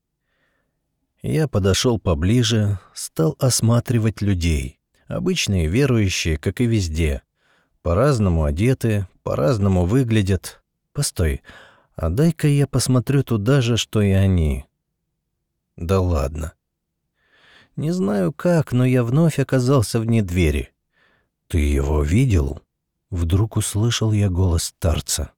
Я 1.22 1.48
подошел 1.48 1.98
поближе, 1.98 2.78
стал 2.94 3.36
осматривать 3.38 4.22
людей. 4.22 4.78
Обычные 5.06 5.66
верующие, 5.66 6.38
как 6.38 6.60
и 6.60 6.66
везде. 6.66 7.22
По-разному 7.82 8.44
одеты, 8.44 9.06
по-разному 9.22 9.84
выглядят. 9.84 10.62
Постой, 10.92 11.42
а 12.00 12.08
дай-ка 12.08 12.48
я 12.48 12.66
посмотрю 12.66 13.22
туда 13.22 13.60
же, 13.60 13.76
что 13.76 14.00
и 14.00 14.10
они. 14.10 14.64
Да 15.76 16.00
ладно. 16.00 16.54
Не 17.76 17.90
знаю 17.90 18.32
как, 18.32 18.72
но 18.72 18.86
я 18.86 19.04
вновь 19.04 19.38
оказался 19.38 20.00
вне 20.00 20.22
двери. 20.22 20.72
Ты 21.46 21.58
его 21.58 22.02
видел? 22.02 22.62
Вдруг 23.10 23.58
услышал 23.58 24.12
я 24.12 24.30
голос 24.30 24.64
старца. 24.64 25.32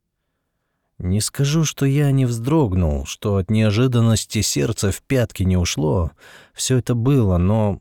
Не 0.98 1.20
скажу, 1.20 1.64
что 1.64 1.84
я 1.84 2.12
не 2.12 2.26
вздрогнул, 2.26 3.06
что 3.06 3.38
от 3.38 3.50
неожиданности 3.50 4.40
сердце 4.40 4.92
в 4.92 5.02
пятки 5.02 5.42
не 5.42 5.56
ушло. 5.56 6.12
Все 6.54 6.78
это 6.78 6.94
было, 6.94 7.38
но... 7.38 7.80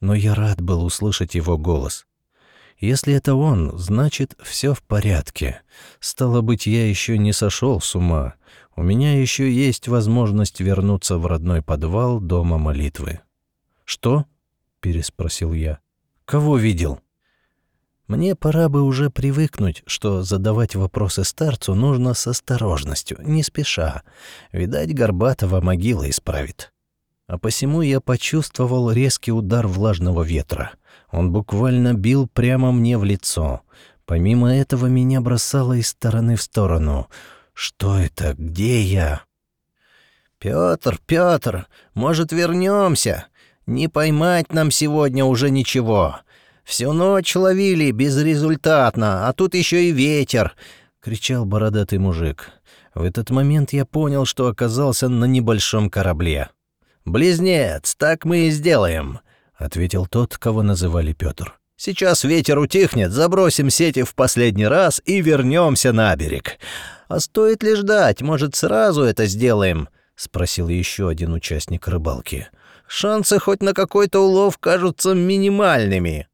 Но 0.00 0.14
я 0.14 0.34
рад 0.34 0.60
был 0.60 0.84
услышать 0.84 1.34
его 1.34 1.56
голос. 1.56 2.06
Если 2.78 3.12
это 3.14 3.34
он, 3.34 3.76
значит, 3.76 4.36
все 4.42 4.72
в 4.72 4.82
порядке. 4.82 5.62
Стало 5.98 6.42
быть, 6.42 6.66
я 6.66 6.88
еще 6.88 7.18
не 7.18 7.32
сошел 7.32 7.80
с 7.80 7.94
ума. 7.96 8.34
У 8.76 8.82
меня 8.82 9.20
еще 9.20 9.52
есть 9.52 9.88
возможность 9.88 10.60
вернуться 10.60 11.18
в 11.18 11.26
родной 11.26 11.62
подвал 11.62 12.20
дома 12.20 12.58
молитвы. 12.58 13.20
«Что?»— 13.84 14.26
переспросил 14.80 15.52
я. 15.52 15.80
«Кого 16.24 16.56
видел?» 16.56 17.00
Мне 18.08 18.34
пора 18.34 18.70
бы 18.70 18.82
уже 18.82 19.10
привыкнуть, 19.10 19.82
что 19.86 20.22
задавать 20.22 20.74
вопросы 20.74 21.24
старцу 21.24 21.74
нужно 21.74 22.14
с 22.14 22.26
осторожностью, 22.26 23.18
не 23.20 23.42
спеша. 23.42 24.02
Видать, 24.50 24.94
Горбатова 24.94 25.60
могила 25.60 26.08
исправит. 26.08 26.72
А 27.26 27.36
посему 27.36 27.82
я 27.82 28.00
почувствовал 28.00 28.90
резкий 28.90 29.30
удар 29.30 29.66
влажного 29.66 30.22
ветра. 30.22 30.72
Он 31.10 31.32
буквально 31.32 31.94
бил 31.94 32.28
прямо 32.28 32.72
мне 32.72 32.98
в 32.98 33.04
лицо. 33.04 33.62
Помимо 34.04 34.54
этого 34.54 34.86
меня 34.86 35.20
бросало 35.20 35.74
из 35.74 35.88
стороны 35.88 36.36
в 36.36 36.42
сторону. 36.42 37.08
Что 37.52 37.98
это? 37.98 38.34
Где 38.36 38.82
я? 38.82 39.22
Пётр, 40.38 40.98
Пётр, 41.06 41.66
может, 41.94 42.32
вернемся? 42.32 43.26
Не 43.66 43.88
поймать 43.88 44.52
нам 44.52 44.70
сегодня 44.70 45.24
уже 45.24 45.50
ничего. 45.50 46.20
Всю 46.68 46.92
ночь 46.92 47.34
ловили 47.34 47.90
безрезультатно, 47.92 49.26
а 49.26 49.32
тут 49.32 49.54
еще 49.54 49.84
и 49.84 49.90
ветер!»— 49.90 50.54
кричал 51.00 51.46
бородатый 51.46 51.98
мужик. 51.98 52.50
В 52.94 53.02
этот 53.02 53.30
момент 53.30 53.72
я 53.72 53.86
понял, 53.86 54.26
что 54.26 54.48
оказался 54.48 55.08
на 55.08 55.24
небольшом 55.24 55.88
корабле. 55.88 56.50
«Близнец, 57.06 57.94
так 57.94 58.26
мы 58.26 58.48
и 58.48 58.50
сделаем»,— 58.50 59.20
ответил 59.58 60.06
тот, 60.06 60.38
кого 60.38 60.62
называли 60.62 61.12
Петр. 61.12 61.58
«Сейчас 61.76 62.24
ветер 62.24 62.58
утихнет, 62.58 63.12
забросим 63.12 63.70
сети 63.70 64.02
в 64.02 64.14
последний 64.14 64.66
раз 64.66 65.00
и 65.04 65.20
вернемся 65.20 65.92
на 65.92 66.14
берег. 66.16 66.58
А 67.08 67.20
стоит 67.20 67.62
ли 67.62 67.76
ждать, 67.76 68.22
может, 68.22 68.56
сразу 68.56 69.02
это 69.02 69.26
сделаем?»— 69.26 69.88
спросил 70.16 70.68
еще 70.68 71.08
один 71.08 71.32
участник 71.32 71.86
рыбалки. 71.86 72.48
«Шансы 72.88 73.38
хоть 73.38 73.62
на 73.62 73.74
какой-то 73.74 74.20
улов 74.20 74.58
кажутся 74.58 75.14
минимальными». 75.14 76.26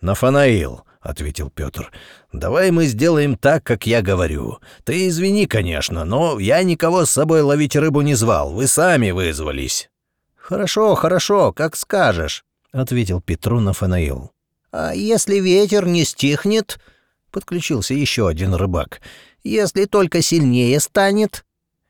«Нафанаил»,— 0.00 0.84
ответил 1.00 1.50
Петр,— 1.50 1.92
«давай 2.32 2.70
мы 2.70 2.86
сделаем 2.86 3.36
так, 3.36 3.64
как 3.64 3.86
я 3.86 4.00
говорю. 4.00 4.58
Ты 4.84 5.08
извини, 5.08 5.46
конечно, 5.46 6.04
но 6.04 6.38
я 6.38 6.62
никого 6.62 7.04
с 7.04 7.10
собой 7.10 7.42
ловить 7.42 7.76
рыбу 7.76 8.00
не 8.00 8.14
звал, 8.14 8.52
вы 8.52 8.66
сами 8.66 9.10
вызвались». 9.10 9.90
«Хорошо, 10.36 10.94
хорошо, 10.94 11.52
как 11.52 11.76
скажешь»,— 11.76 12.44
ответил 12.72 13.20
Петру 13.20 13.60
Нафанаил. 13.60 14.32
«А 14.72 14.92
если 14.94 15.36
ветер 15.40 15.86
не 15.86 16.04
стихнет?»— 16.04 16.78
подключился 17.30 17.94
еще 17.94 18.28
один 18.28 18.54
рыбак. 18.54 19.00
«Если 19.42 19.84
только 19.86 20.22
сильнее 20.22 20.78
станет?» 20.80 21.44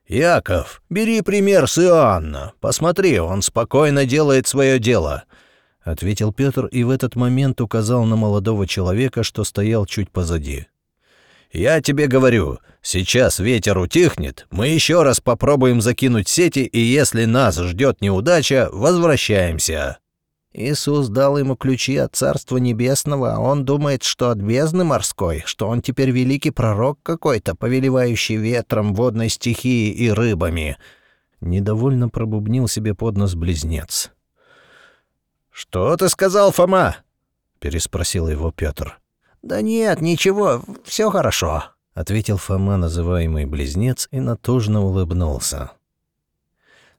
«Яков, 0.06 0.82
бери 0.90 1.20
пример 1.20 1.68
с 1.68 1.78
Иоанна. 1.78 2.52
Посмотри, 2.60 3.18
он 3.20 3.42
спокойно 3.42 4.06
делает 4.06 4.46
свое 4.46 4.78
дело.— 4.78 5.24
ответил 5.82 6.30
Петр 6.30 6.66
и 6.66 6.84
в 6.84 6.90
этот 6.90 7.16
момент 7.16 7.60
указал 7.62 8.04
на 8.04 8.14
молодого 8.14 8.66
человека, 8.66 9.22
что 9.22 9.44
стоял 9.44 9.86
чуть 9.86 10.10
позади. 10.10 10.66
«Я 11.52 11.80
тебе 11.80 12.06
говорю, 12.06 12.58
сейчас 12.82 13.38
ветер 13.38 13.78
утихнет, 13.78 14.46
мы 14.50 14.68
еще 14.68 15.02
раз 15.02 15.20
попробуем 15.20 15.80
закинуть 15.80 16.28
сети, 16.28 16.60
и 16.60 16.78
если 16.78 17.24
нас 17.24 17.56
ждет 17.58 18.02
неудача, 18.02 18.68
возвращаемся». 18.72 19.98
Иисус 20.52 21.08
дал 21.08 21.38
ему 21.38 21.54
ключи 21.54 21.96
от 21.96 22.16
Царства 22.16 22.56
Небесного, 22.56 23.34
а 23.34 23.38
он 23.38 23.64
думает, 23.64 24.02
что 24.02 24.30
от 24.30 24.38
бездны 24.38 24.82
морской, 24.82 25.42
что 25.46 25.68
он 25.68 25.80
теперь 25.80 26.10
великий 26.10 26.50
пророк 26.50 26.98
какой-то, 27.02 27.54
повелевающий 27.54 28.36
ветром, 28.36 28.94
водной 28.94 29.28
стихией 29.28 29.92
и 29.92 30.10
рыбами. 30.10 30.76
Недовольно 31.40 32.08
пробубнил 32.08 32.66
себе 32.66 32.94
под 32.94 33.16
нос 33.16 33.34
близнец. 33.34 34.10
«Что 35.50 35.96
ты 35.96 36.08
сказал, 36.08 36.50
Фома?»— 36.50 36.96
переспросил 37.60 38.28
его 38.28 38.50
Петр. 38.50 38.98
«Да 39.42 39.62
нет, 39.62 40.00
ничего, 40.00 40.62
все 40.84 41.10
хорошо»,— 41.10 41.64
ответил 41.94 42.36
Фома, 42.38 42.76
называемый 42.76 43.46
близнец, 43.46 44.08
и 44.10 44.18
натужно 44.20 44.82
улыбнулся. 44.82 45.70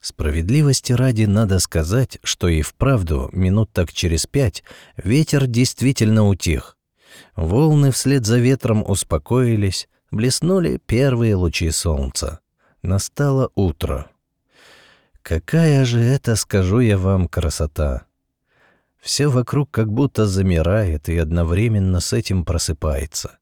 Справедливости 0.01 0.93
ради 0.93 1.25
надо 1.25 1.59
сказать, 1.59 2.17
что 2.23 2.47
и 2.47 2.63
вправду 2.63 3.29
минут 3.33 3.71
так 3.71 3.93
через 3.93 4.25
пять 4.25 4.63
ветер 4.97 5.45
действительно 5.45 6.27
утих. 6.27 6.75
Волны 7.35 7.91
вслед 7.91 8.25
за 8.25 8.39
ветром 8.39 8.83
успокоились, 8.85 9.87
блеснули 10.09 10.81
первые 10.85 11.35
лучи 11.35 11.69
солнца. 11.69 12.39
Настало 12.81 13.51
утро. 13.53 14.09
Какая 15.21 15.85
же 15.85 15.99
это, 15.99 16.35
скажу 16.35 16.79
я 16.79 16.97
вам, 16.97 17.27
красота! 17.27 18.05
Все 18.99 19.27
вокруг 19.27 19.69
как 19.69 19.91
будто 19.91 20.25
замирает 20.25 21.09
и 21.09 21.17
одновременно 21.17 21.99
с 21.99 22.11
этим 22.11 22.43
просыпается. 22.43 23.37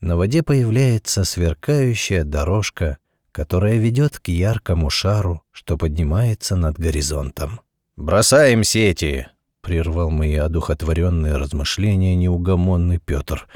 На 0.00 0.16
воде 0.16 0.42
появляется 0.42 1.24
сверкающая 1.24 2.24
дорожка, 2.24 2.98
которая 3.32 3.76
ведет 3.76 4.18
к 4.18 4.28
яркому 4.28 4.90
шару, 4.90 5.42
что 5.52 5.76
поднимается 5.76 6.56
над 6.56 6.78
горизонтом. 6.78 7.60
«Бросаем 7.96 8.64
сети!»— 8.64 9.26
прервал 9.60 10.10
мои 10.10 10.36
одухотворенные 10.36 11.36
размышления 11.36 12.16
неугомонный 12.16 12.98
Петр. 12.98 13.46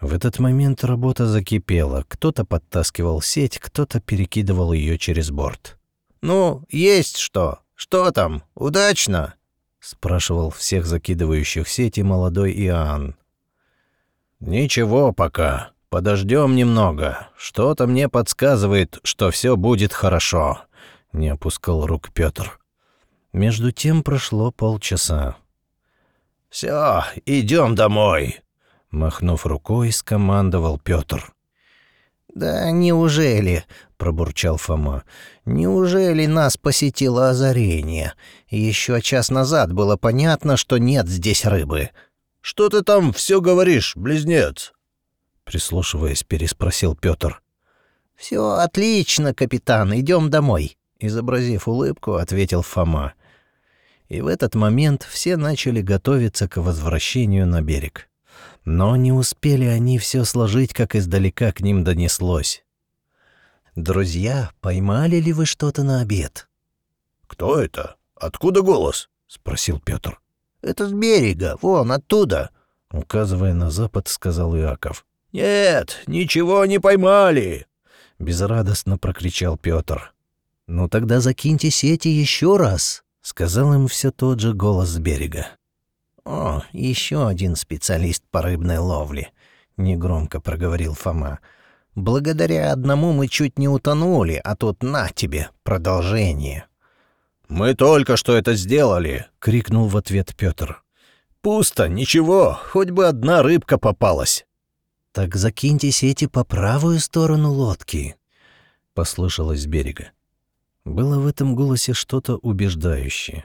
В 0.00 0.12
этот 0.12 0.38
момент 0.38 0.82
работа 0.84 1.26
закипела. 1.26 2.04
Кто-то 2.08 2.44
подтаскивал 2.44 3.20
сеть, 3.22 3.58
кто-то 3.58 4.00
перекидывал 4.00 4.72
ее 4.72 4.98
через 4.98 5.30
борт. 5.30 5.78
«Ну, 6.22 6.64
есть 6.70 7.18
что? 7.18 7.60
Что 7.74 8.10
там? 8.10 8.42
Удачно?»— 8.54 9.34
спрашивал 9.80 10.50
всех 10.50 10.86
закидывающих 10.86 11.68
сети 11.68 12.00
молодой 12.00 12.52
Иоанн. 12.52 13.16
«Ничего 14.40 15.12
пока», 15.12 15.73
Подождем 15.94 16.56
немного. 16.56 17.28
Что-то 17.36 17.86
мне 17.86 18.08
подсказывает, 18.08 18.98
что 19.04 19.30
все 19.30 19.56
будет 19.56 19.92
хорошо. 19.92 20.62
Не 21.12 21.28
опускал 21.28 21.86
рук 21.86 22.10
Петр. 22.12 22.58
Между 23.32 23.70
тем 23.70 24.02
прошло 24.02 24.50
полчаса. 24.50 25.36
Все, 26.50 27.04
идем 27.26 27.76
домой. 27.76 28.40
Махнув 28.90 29.46
рукой, 29.46 29.92
скомандовал 29.92 30.80
Петр. 30.80 31.32
«Да 32.34 32.72
неужели?»— 32.72 33.64
пробурчал 33.96 34.56
Фома. 34.56 35.04
«Неужели 35.44 36.26
нас 36.26 36.56
посетило 36.56 37.30
озарение? 37.30 38.14
Еще 38.48 39.00
час 39.00 39.30
назад 39.30 39.72
было 39.72 39.96
понятно, 39.96 40.56
что 40.56 40.78
нет 40.78 41.06
здесь 41.06 41.44
рыбы». 41.44 41.90
«Что 42.40 42.68
ты 42.68 42.82
там 42.82 43.12
все 43.12 43.40
говоришь, 43.40 43.94
близнец?» 43.94 44.74
Прислушиваясь, 45.44 46.24
переспросил 46.24 46.94
Петр. 46.94 47.42
Все 48.16 48.52
отлично, 48.52 49.34
капитан, 49.34 49.94
идем 49.98 50.30
домой. 50.30 50.78
Изобразив 50.98 51.68
улыбку, 51.68 52.14
ответил 52.14 52.62
Фома. 52.62 53.14
И 54.08 54.20
в 54.20 54.26
этот 54.26 54.54
момент 54.54 55.02
все 55.02 55.36
начали 55.36 55.80
готовиться 55.80 56.48
к 56.48 56.56
возвращению 56.58 57.46
на 57.46 57.62
берег. 57.62 58.08
Но 58.64 58.96
не 58.96 59.12
успели 59.12 59.66
они 59.66 59.98
все 59.98 60.24
сложить, 60.24 60.72
как 60.72 60.94
издалека 60.94 61.52
к 61.52 61.60
ним 61.60 61.84
донеслось. 61.84 62.64
«Друзья, 63.74 64.50
поймали 64.60 65.16
ли 65.16 65.32
вы 65.32 65.46
что-то 65.46 65.82
на 65.82 66.00
обед?» 66.00 66.48
«Кто 67.26 67.58
это? 67.58 67.96
Откуда 68.14 68.62
голос?»— 68.62 69.10
спросил 69.26 69.80
Петр. 69.80 70.20
«Это 70.62 70.86
с 70.88 70.92
берега, 70.92 71.58
вон 71.60 71.90
оттуда»,— 71.90 72.50
указывая 72.92 73.52
на 73.52 73.70
запад, 73.70 74.06
сказал 74.06 74.56
Иаков. 74.56 75.04
«Нет, 75.34 76.04
ничего 76.06 76.64
не 76.64 76.78
поймали!»— 76.78 77.66
безрадостно 78.20 78.98
прокричал 78.98 79.58
Петр. 79.58 80.14
«Ну 80.68 80.88
тогда 80.88 81.18
закиньте 81.18 81.70
сети 81.70 82.06
еще 82.06 82.56
раз»,— 82.56 83.02
сказал 83.20 83.74
им 83.74 83.88
все 83.88 84.12
тот 84.12 84.38
же 84.38 84.54
голос 84.54 84.90
с 84.90 84.98
берега. 84.98 85.48
«О, 86.24 86.62
еще 86.70 87.26
один 87.26 87.56
специалист 87.56 88.22
по 88.30 88.42
рыбной 88.42 88.78
ловле»,— 88.78 89.32
негромко 89.76 90.38
проговорил 90.40 90.94
Фома. 90.94 91.40
«Благодаря 91.96 92.70
одному 92.70 93.12
мы 93.12 93.26
чуть 93.26 93.58
не 93.58 93.68
утонули, 93.68 94.40
а 94.44 94.54
тут 94.54 94.84
на 94.84 95.08
тебе 95.08 95.50
продолжение». 95.64 96.66
«Мы 97.48 97.74
только 97.74 98.16
что 98.16 98.36
это 98.36 98.54
сделали!»— 98.54 99.26
крикнул 99.40 99.88
в 99.88 99.96
ответ 99.96 100.32
Петр. 100.36 100.84
«Пусто, 101.40 101.88
ничего, 101.88 102.56
хоть 102.70 102.90
бы 102.90 103.08
одна 103.08 103.42
рыбка 103.42 103.78
попалась!» 103.78 104.46
«Так 105.14 105.36
закиньте 105.36 105.92
сети 105.92 106.26
по 106.26 106.42
правую 106.42 106.98
сторону 106.98 107.52
лодки»,— 107.52 108.16
послышалось 108.94 109.62
с 109.62 109.66
берега. 109.66 110.10
Было 110.84 111.20
в 111.20 111.28
этом 111.28 111.54
голосе 111.54 111.92
что-то 111.92 112.34
убеждающее. 112.38 113.44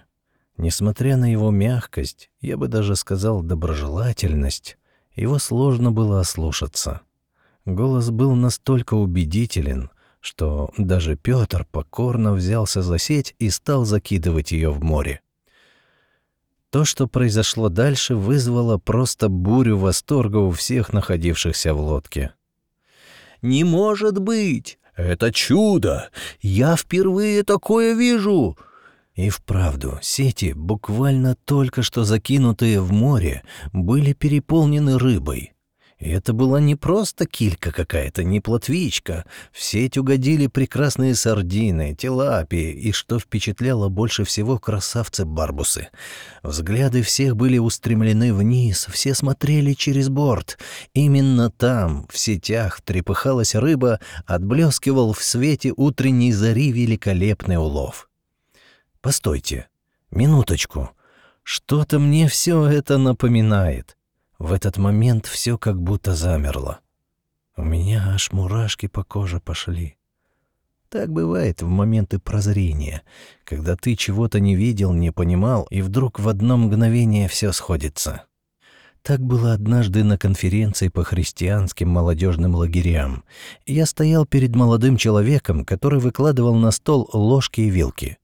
Несмотря 0.58 1.16
на 1.16 1.32
его 1.32 1.52
мягкость, 1.52 2.32
я 2.42 2.58
бы 2.58 2.70
даже 2.70 2.96
сказал 2.96 3.44
доброжелательность, 3.44 4.80
его 5.14 5.38
сложно 5.38 5.92
было 5.92 6.20
ослушаться. 6.20 7.02
Голос 7.66 8.10
был 8.10 8.34
настолько 8.34 8.96
убедителен, 8.96 9.92
что 10.22 10.72
даже 10.76 11.18
Петр 11.18 11.68
покорно 11.72 12.34
взялся 12.34 12.82
за 12.82 12.98
сеть 12.98 13.36
и 13.38 13.52
стал 13.52 13.86
закидывать 13.86 14.52
ее 14.52 14.72
в 14.72 14.84
море. 14.84 15.22
То, 16.72 16.86
что 16.86 17.08
произошло 17.08 17.70
дальше, 17.70 18.16
вызвало 18.16 18.78
просто 18.78 19.28
бурю 19.28 19.78
восторга 19.78 20.38
у 20.38 20.52
всех 20.52 20.94
находившихся 20.94 21.74
в 21.74 21.80
лодке. 21.80 22.34
«Не 23.42 23.64
может 23.64 24.20
быть! 24.20 24.78
Это 24.96 25.32
чудо! 25.32 26.10
Я 26.42 26.76
впервые 26.76 27.44
такое 27.44 27.96
вижу!» 27.96 28.58
И 29.16 29.30
вправду, 29.30 29.98
сети, 30.02 30.54
буквально 30.56 31.36
только 31.46 31.82
что 31.82 32.04
закинутые 32.04 32.80
в 32.80 32.92
море, 32.92 33.44
были 33.74 34.14
переполнены 34.14 34.98
рыбой. 34.98 35.54
И 36.00 36.12
это 36.12 36.32
была 36.32 36.62
не 36.62 36.76
просто 36.76 37.26
килька 37.26 37.74
какая-то, 37.74 38.24
не 38.24 38.40
плотвичка. 38.40 39.26
В 39.52 39.62
сеть 39.62 39.98
угодили 39.98 40.48
прекрасные 40.48 41.14
сардины, 41.14 41.94
тилапии 41.94 42.72
и, 42.72 42.94
что 42.94 43.20
впечатляло 43.20 43.90
больше 43.90 44.24
всего, 44.24 44.58
красавцы-барбусы. 44.58 45.90
Взгляды 46.42 47.02
всех 47.02 47.36
были 47.36 47.58
устремлены 47.58 48.34
вниз, 48.34 48.88
все 48.90 49.14
смотрели 49.14 49.74
через 49.74 50.08
борт. 50.08 50.58
Именно 50.94 51.52
там, 51.52 52.08
в 52.10 52.18
сетях, 52.18 52.80
трепыхалась 52.82 53.54
рыба, 53.54 54.00
отблескивал 54.26 55.12
в 55.12 55.22
свете 55.22 55.74
утренней 55.76 56.32
зари 56.32 56.72
великолепный 56.72 57.58
улов. 57.58 58.10
«Постойте, 59.02 59.68
минуточку. 60.12 60.92
Что-то 61.44 62.00
мне 62.00 62.30
все 62.30 62.66
это 62.68 62.98
напоминает». 62.98 63.99
В 64.40 64.54
этот 64.54 64.78
момент 64.78 65.26
все 65.26 65.58
как 65.58 65.82
будто 65.82 66.16
замерло. 66.16 66.80
У 67.58 67.64
меня 67.64 68.14
аж 68.14 68.32
мурашки 68.32 68.88
по 68.88 69.04
коже 69.04 69.42
пошли. 69.42 69.98
Так 70.90 71.12
бывает 71.12 71.62
в 71.62 71.68
моменты 71.68 72.18
прозрения, 72.18 73.04
когда 73.44 73.76
ты 73.76 73.96
чего-то 73.96 74.40
не 74.40 74.56
видел, 74.56 74.94
не 74.94 75.12
понимал, 75.12 75.68
и 75.70 75.82
вдруг 75.82 76.20
в 76.20 76.28
одно 76.30 76.58
мгновение 76.58 77.28
все 77.28 77.52
сходится. 77.52 78.24
Так 79.04 79.20
было 79.20 79.54
однажды 79.54 80.04
на 80.04 80.18
конференции 80.18 80.88
по 80.88 81.04
христианским 81.04 81.90
молодежным 81.90 82.56
лагерям. 82.56 83.24
Я 83.66 83.86
стоял 83.86 84.26
перед 84.26 84.56
молодым 84.56 84.98
человеком, 84.98 85.66
который 85.66 86.00
выкладывал 86.00 86.56
на 86.56 86.72
стол 86.72 87.10
ложки 87.14 87.62
и 87.62 87.70
вилки. 87.70 88.18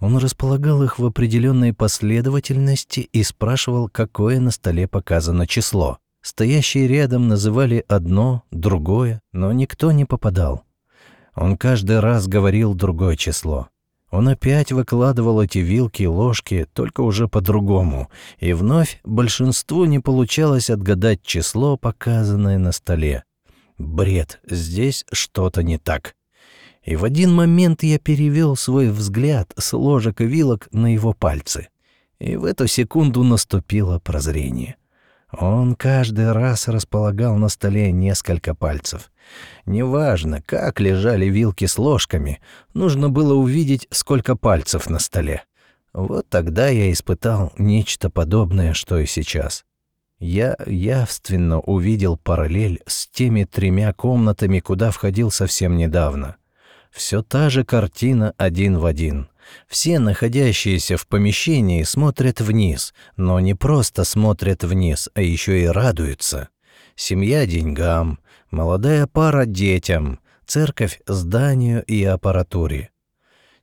Он 0.00 0.16
располагал 0.16 0.82
их 0.82 0.98
в 0.98 1.06
определенной 1.06 1.72
последовательности 1.72 3.00
и 3.00 3.22
спрашивал, 3.22 3.88
какое 3.88 4.40
на 4.40 4.50
столе 4.50 4.86
показано 4.88 5.46
число. 5.46 5.98
Стоящие 6.20 6.88
рядом 6.88 7.28
называли 7.28 7.84
одно, 7.88 8.42
другое, 8.50 9.20
но 9.32 9.52
никто 9.52 9.92
не 9.92 10.04
попадал. 10.04 10.64
Он 11.34 11.56
каждый 11.56 12.00
раз 12.00 12.26
говорил 12.26 12.74
другое 12.74 13.16
число. 13.16 13.68
Он 14.10 14.28
опять 14.28 14.72
выкладывал 14.72 15.40
эти 15.40 15.58
вилки 15.58 16.02
и 16.02 16.06
ложки, 16.06 16.66
только 16.72 17.02
уже 17.02 17.28
по-другому, 17.28 18.10
и 18.38 18.52
вновь 18.54 19.00
большинству 19.04 19.84
не 19.84 20.00
получалось 20.00 20.70
отгадать 20.70 21.22
число, 21.22 21.76
показанное 21.76 22.58
на 22.58 22.72
столе. 22.72 23.24
Бред, 23.76 24.40
здесь 24.48 25.04
что-то 25.12 25.62
не 25.62 25.78
так. 25.78 26.14
И 26.88 26.96
в 26.96 27.04
один 27.04 27.34
момент 27.34 27.82
я 27.82 27.98
перевел 27.98 28.56
свой 28.56 28.88
взгляд 28.88 29.52
с 29.58 29.74
ложек 29.74 30.22
и 30.22 30.24
вилок 30.24 30.68
на 30.72 30.94
его 30.94 31.12
пальцы. 31.12 31.68
И 32.18 32.34
в 32.36 32.46
эту 32.46 32.66
секунду 32.66 33.22
наступило 33.24 33.98
прозрение. 33.98 34.76
Он 35.30 35.74
каждый 35.74 36.32
раз 36.32 36.66
располагал 36.66 37.36
на 37.36 37.50
столе 37.50 37.92
несколько 37.92 38.54
пальцев. 38.54 39.12
Неважно, 39.66 40.40
как 40.40 40.80
лежали 40.80 41.26
вилки 41.26 41.66
с 41.66 41.76
ложками, 41.76 42.40
нужно 42.72 43.10
было 43.10 43.34
увидеть, 43.34 43.86
сколько 43.90 44.34
пальцев 44.34 44.88
на 44.88 44.98
столе. 44.98 45.42
Вот 45.92 46.26
тогда 46.30 46.68
я 46.68 46.90
испытал 46.90 47.52
нечто 47.58 48.08
подобное, 48.08 48.72
что 48.72 48.96
и 48.98 49.04
сейчас. 49.04 49.66
Я 50.20 50.56
явственно 50.64 51.60
увидел 51.60 52.16
параллель 52.16 52.80
с 52.86 53.06
теми 53.08 53.44
тремя 53.44 53.92
комнатами, 53.92 54.60
куда 54.60 54.90
входил 54.90 55.30
совсем 55.30 55.76
недавно. 55.76 56.36
Все 56.90 57.22
та 57.22 57.50
же 57.50 57.64
картина 57.64 58.34
один 58.36 58.78
в 58.78 58.86
один. 58.86 59.28
Все 59.66 59.98
находящиеся 59.98 60.96
в 60.96 61.06
помещении 61.06 61.82
смотрят 61.82 62.40
вниз, 62.40 62.92
но 63.16 63.40
не 63.40 63.54
просто 63.54 64.04
смотрят 64.04 64.64
вниз, 64.64 65.08
а 65.14 65.22
еще 65.22 65.62
и 65.62 65.66
радуются. 65.66 66.48
Семья 66.96 67.46
деньгам, 67.46 68.18
молодая 68.50 69.06
пара 69.06 69.46
детям, 69.46 70.20
церковь 70.46 71.00
зданию 71.06 71.84
и 71.84 72.02
аппаратуре. 72.04 72.90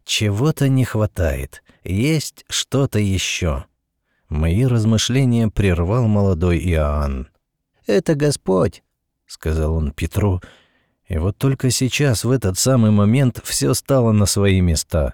Чего-то 0.05 0.69
не 0.69 0.85
хватает, 0.85 1.63
есть 1.83 2.45
что-то 2.47 2.99
еще. 2.99 3.65
Мои 4.29 4.65
размышления 4.65 5.49
прервал 5.49 6.07
молодой 6.07 6.59
Иоанн. 6.59 7.27
«Это 7.85 8.15
Господь»,— 8.15 8.83
сказал 9.27 9.75
он 9.75 9.91
Петру, 9.91 10.41
и 11.07 11.17
вот 11.17 11.37
только 11.37 11.69
сейчас, 11.69 12.23
в 12.23 12.31
этот 12.31 12.57
самый 12.57 12.91
момент, 12.91 13.41
все 13.43 13.73
стало 13.73 14.11
на 14.11 14.25
свои 14.25 14.61
места. 14.61 15.13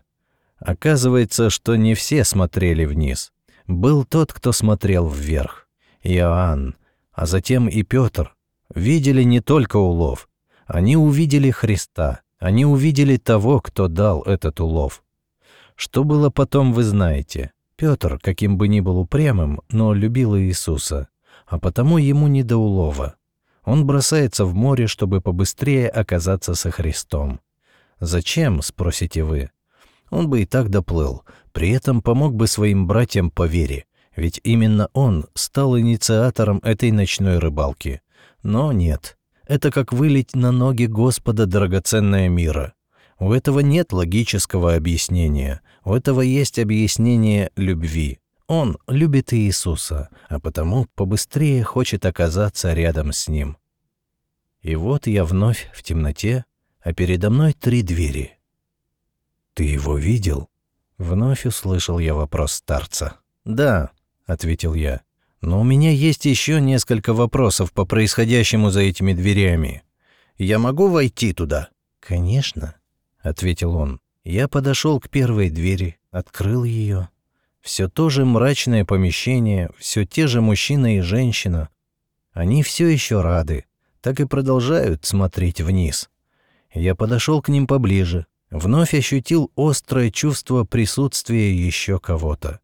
Оказывается, 0.58 1.49
что 1.49 1.75
не 1.75 1.95
все 1.95 2.23
смотрели 2.23 2.86
вниз. 2.86 3.34
Был 3.67 4.06
тот, 4.06 4.32
кто 4.32 4.51
смотрел 4.51 5.08
вверх. 5.10 5.67
Иоанн, 6.04 6.75
а 7.12 7.25
затем 7.25 7.67
и 7.67 7.84
Петр, 7.84 8.36
видели 8.73 9.23
не 9.23 9.41
только 9.41 9.77
улов. 9.77 10.30
Они 10.65 10.95
увидели 10.95 11.51
Христа, 11.51 12.21
они 12.39 12.65
увидели 12.65 13.17
того, 13.17 13.60
кто 13.60 13.88
дал 13.88 14.21
этот 14.21 14.62
улов. 14.62 15.04
Что 15.75 16.04
было 16.04 16.30
потом, 16.30 16.73
вы 16.73 16.84
знаете. 16.84 17.51
Петр, 17.75 18.19
каким 18.21 18.58
бы 18.58 18.67
ни 18.67 18.80
был 18.80 18.99
упрямым, 18.99 19.62
но 19.69 19.93
любил 19.93 20.38
Иисуса, 20.38 21.10
а 21.47 21.60
потому 21.60 21.97
ему 21.97 22.27
не 22.27 22.43
до 22.43 22.58
улова. 22.58 23.15
Он 23.63 23.86
бросается 23.86 24.45
в 24.45 24.54
море, 24.54 24.88
чтобы 24.88 25.21
побыстрее 25.21 25.88
оказаться 25.88 26.56
со 26.56 26.71
Христом. 26.71 27.39
Зачем, 28.00 28.62
спросите 28.62 29.24
вы? 29.24 29.52
Он 30.10 30.30
бы 30.30 30.41
и 30.41 30.45
так 30.45 30.69
доплыл, 30.69 31.24
при 31.52 31.69
этом 31.69 32.02
помог 32.02 32.36
бы 32.36 32.47
своим 32.47 32.88
братьям 32.88 33.30
по 33.30 33.45
вере, 33.45 33.86
ведь 34.15 34.41
именно 34.43 34.89
он 34.93 35.28
стал 35.36 35.78
инициатором 35.78 36.60
этой 36.63 36.91
ночной 36.91 37.38
рыбалки. 37.38 38.02
Но 38.43 38.71
нет, 38.71 39.17
это 39.45 39.71
как 39.71 39.93
вылить 39.93 40.36
на 40.36 40.52
ноги 40.52 40.86
Господа 40.86 41.45
драгоценное 41.45 42.28
мира. 42.30 42.74
У 43.19 43.32
этого 43.32 43.60
нет 43.60 43.93
логического 43.93 44.74
объяснения, 44.74 45.62
у 45.86 45.93
этого 45.93 46.21
есть 46.21 46.58
объяснение 46.58 47.52
любви. 47.56 48.21
Он 48.54 48.78
любит 48.86 49.32
Иисуса, 49.32 50.10
а 50.28 50.38
потому 50.42 50.86
побыстрее 50.96 51.64
хочет 51.64 52.06
оказаться 52.06 52.74
рядом 52.74 53.14
с 53.14 53.30
Ним. 53.30 53.56
И 54.62 54.76
вот 54.76 55.08
я 55.08 55.24
вновь 55.24 55.70
в 55.74 55.82
темноте, 55.84 56.44
а 56.82 56.94
передо 56.94 57.30
мной 57.30 57.54
три 57.54 57.82
двери. 57.82 58.38
«Ты 59.54 59.64
его 59.64 59.98
видел?» 59.98 60.50
Вновь 60.98 61.46
услышал 61.46 61.98
я 61.98 62.14
вопрос 62.14 62.52
старца. 62.52 63.20
«Да»,— 63.46 63.92
ответил 64.26 64.74
я,— 64.74 65.00
«но 65.40 65.62
у 65.62 65.64
меня 65.64 65.92
есть 65.92 66.26
еще 66.26 66.60
несколько 66.60 67.14
вопросов 67.14 67.72
по 67.72 67.86
происходящему 67.86 68.70
за 68.70 68.82
этими 68.82 69.14
дверями. 69.14 69.82
Я 70.38 70.60
могу 70.60 70.90
войти 70.90 71.32
туда?» 71.32 71.70
«Конечно»,— 72.02 72.76
ответил 73.22 73.78
он. 73.78 74.02
Я 74.26 74.50
подошел 74.50 75.00
к 75.00 75.08
первой 75.08 75.50
двери, 75.50 76.02
открыл 76.12 76.66
ее. 76.66 77.08
Все 77.62 77.88
то 77.88 78.10
же 78.10 78.26
мрачное 78.26 78.86
помещение, 78.86 79.69
все 79.78 80.06
те 80.06 80.28
же 80.28 80.41
мужчина 80.41 80.97
и 80.97 81.02
женщина. 81.02 81.69
Они 82.34 82.63
все 82.63 82.88
еще 82.88 83.21
рады, 83.21 83.65
так 84.02 84.19
и 84.19 84.26
продолжают 84.26 85.06
смотреть 85.06 85.62
вниз. 85.62 86.10
Я 86.74 86.95
подошел 86.95 87.41
к 87.41 87.50
ним 87.50 87.67
поближе, 87.67 88.26
вновь 88.50 88.93
ощутил 88.93 89.52
острое 89.56 90.10
чувство 90.10 90.63
присутствия 90.63 91.54
еще 91.54 92.00
кого-то. 92.00 92.60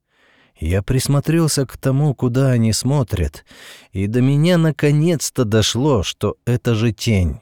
Я 0.60 0.82
присмотрелся 0.82 1.68
к 1.68 1.78
тому, 1.78 2.16
куда 2.16 2.50
они 2.50 2.74
смотрят, 2.74 3.46
и 3.92 4.08
до 4.08 4.22
меня 4.22 4.58
наконец-то 4.58 5.46
дошло, 5.46 6.02
что 6.02 6.38
это 6.46 6.74
же 6.74 6.92
тень. 6.92 7.42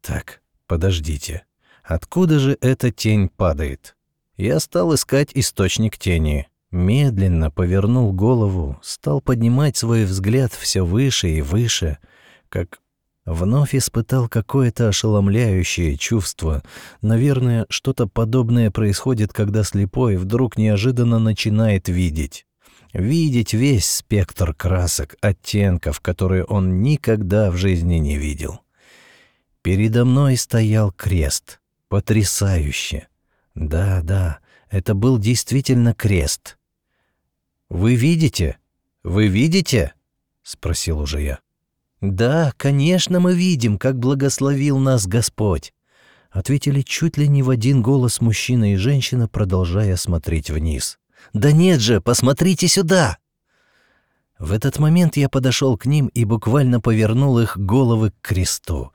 Так, 0.00 0.42
подождите. 0.66 1.44
Откуда 1.84 2.40
же 2.40 2.58
эта 2.60 2.90
тень 2.90 3.28
падает? 3.28 3.96
Я 4.40 4.58
стал 4.58 4.94
искать 4.94 5.32
источник 5.34 5.98
тени. 5.98 6.48
Медленно 6.70 7.50
повернул 7.50 8.10
голову, 8.14 8.78
стал 8.80 9.20
поднимать 9.20 9.76
свой 9.76 10.06
взгляд 10.06 10.54
все 10.54 10.82
выше 10.82 11.28
и 11.28 11.42
выше, 11.42 11.98
как 12.48 12.78
вновь 13.26 13.74
испытал 13.74 14.30
какое-то 14.30 14.88
ошеломляющее 14.88 15.98
чувство. 15.98 16.62
Наверное, 17.02 17.66
что-то 17.68 18.06
подобное 18.06 18.70
происходит, 18.70 19.30
когда 19.34 19.62
слепой 19.62 20.16
вдруг 20.16 20.56
неожиданно 20.56 21.18
начинает 21.18 21.90
видеть. 21.90 22.46
Видеть 22.94 23.52
весь 23.52 23.84
спектр 23.84 24.54
красок, 24.54 25.16
оттенков, 25.20 26.00
которые 26.00 26.44
он 26.44 26.80
никогда 26.80 27.50
в 27.50 27.58
жизни 27.58 27.96
не 27.96 28.16
видел. 28.16 28.60
Передо 29.60 30.06
мной 30.06 30.38
стоял 30.38 30.92
крест. 30.92 31.60
Потрясающе. 31.88 33.09
Да, 33.54 34.00
да, 34.02 34.40
это 34.68 34.94
был 34.94 35.18
действительно 35.18 35.94
крест. 35.94 36.58
Вы 37.68 37.94
видите? 37.94 38.58
Вы 39.02 39.28
видите? 39.28 39.94
спросил 40.42 41.00
уже 41.00 41.22
я. 41.22 41.38
Да, 42.00 42.52
конечно, 42.56 43.20
мы 43.20 43.34
видим, 43.34 43.78
как 43.78 43.98
благословил 43.98 44.78
нас 44.78 45.06
Господь, 45.06 45.74
ответили 46.30 46.80
чуть 46.82 47.18
ли 47.18 47.28
не 47.28 47.42
в 47.42 47.50
один 47.50 47.82
голос 47.82 48.20
мужчина 48.20 48.72
и 48.72 48.76
женщина, 48.76 49.28
продолжая 49.28 49.96
смотреть 49.96 50.50
вниз. 50.50 50.98
Да 51.32 51.52
нет 51.52 51.80
же, 51.80 52.00
посмотрите 52.00 52.68
сюда. 52.68 53.18
В 54.38 54.52
этот 54.52 54.78
момент 54.78 55.18
я 55.18 55.28
подошел 55.28 55.76
к 55.76 55.84
ним 55.84 56.06
и 56.06 56.24
буквально 56.24 56.80
повернул 56.80 57.38
их 57.38 57.58
головы 57.58 58.10
к 58.10 58.14
кресту. 58.22 58.92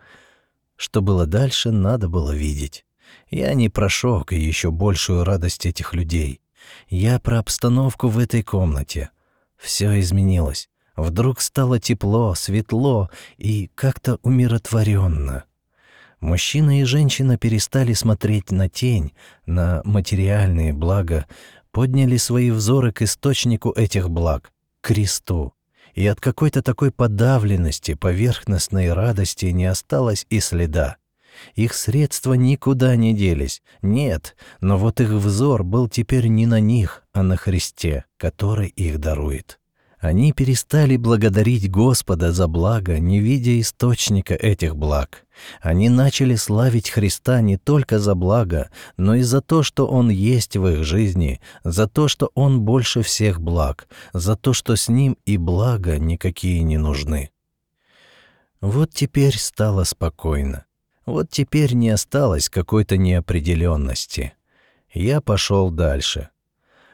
Что 0.76 1.02
было 1.02 1.28
дальше, 1.28 1.72
надо 1.72 2.10
было 2.10 2.36
видеть. 2.36 2.86
Я 3.30 3.54
не 3.54 3.70
про 3.70 3.90
шок 3.90 4.34
и 4.34 4.40
еще 4.40 4.72
большую 4.72 5.24
радость 5.24 5.66
этих 5.66 5.94
людей. 5.94 6.42
Я 6.90 7.20
про 7.20 7.40
обстановку 7.40 8.08
в 8.08 8.20
этой 8.20 8.44
комнате. 8.44 9.10
Все 9.58 10.00
изменилось. 10.00 10.70
Вдруг 10.96 11.42
стало 11.42 11.80
тепло, 11.80 12.36
светло 12.36 13.10
и 13.38 13.70
как-то 13.76 14.20
умиротворенно. 14.24 15.44
Мужчина 16.22 16.80
и 16.82 16.86
женщина 16.86 17.38
перестали 17.38 17.94
смотреть 17.94 18.52
на 18.52 18.70
тень, 18.70 19.14
на 19.46 19.82
материальные 19.84 20.74
блага, 20.74 21.26
подняли 21.72 22.18
свои 22.18 22.52
взоры 22.52 22.94
к 22.94 23.02
источнику 23.02 23.72
этих 23.72 24.10
благ, 24.10 24.52
к 24.82 24.88
кресту. 24.88 25.54
И 25.94 26.08
от 26.08 26.20
какой-то 26.20 26.62
такой 26.62 26.92
подавленности, 26.92 27.94
поверхностной 27.94 28.92
радости 28.94 29.46
не 29.48 29.66
осталось 29.66 30.26
и 30.30 30.40
следа. 30.40 30.98
Их 31.56 31.74
средства 31.74 32.34
никуда 32.34 32.96
не 32.96 33.14
делись. 33.14 33.62
Нет, 33.82 34.36
но 34.62 34.78
вот 34.78 35.02
их 35.02 35.10
взор 35.10 35.64
был 35.64 35.88
теперь 35.88 36.28
не 36.28 36.46
на 36.46 36.60
них, 36.60 37.04
а 37.14 37.24
на 37.24 37.38
Христе, 37.38 38.06
который 38.18 38.68
их 38.68 39.00
дарует. 39.00 39.60
Они 40.06 40.34
перестали 40.34 40.98
благодарить 40.98 41.72
Господа 41.72 42.32
за 42.32 42.48
благо, 42.48 43.00
не 43.00 43.20
видя 43.20 43.60
источника 43.60 44.36
этих 44.36 44.76
благ. 44.76 45.26
Они 45.62 45.90
начали 45.90 46.36
славить 46.36 46.92
Христа 46.92 47.42
не 47.42 47.58
только 47.58 47.98
за 47.98 48.14
благо, 48.14 48.70
но 48.98 49.16
и 49.16 49.22
за 49.22 49.42
то, 49.42 49.64
что 49.64 49.88
Он 49.88 50.10
есть 50.10 50.58
в 50.58 50.68
их 50.68 50.84
жизни, 50.84 51.42
за 51.64 51.88
то, 51.88 52.08
что 52.08 52.30
Он 52.36 52.62
больше 52.62 53.02
всех 53.02 53.42
благ, 53.42 53.88
за 54.14 54.36
то, 54.36 54.54
что 54.54 54.76
с 54.76 54.90
Ним 54.90 55.18
и 55.26 55.38
блага 55.38 55.98
никакие 55.98 56.62
не 56.62 56.78
нужны. 56.78 57.32
Вот 58.62 58.92
теперь 58.92 59.38
стало 59.38 59.86
спокойно. 59.86 60.65
Вот 61.06 61.30
теперь 61.30 61.74
не 61.74 61.90
осталось 61.90 62.50
какой-то 62.50 62.98
неопределенности. 62.98 64.34
Я 64.92 65.22
пошел 65.22 65.70
дальше. 65.70 66.30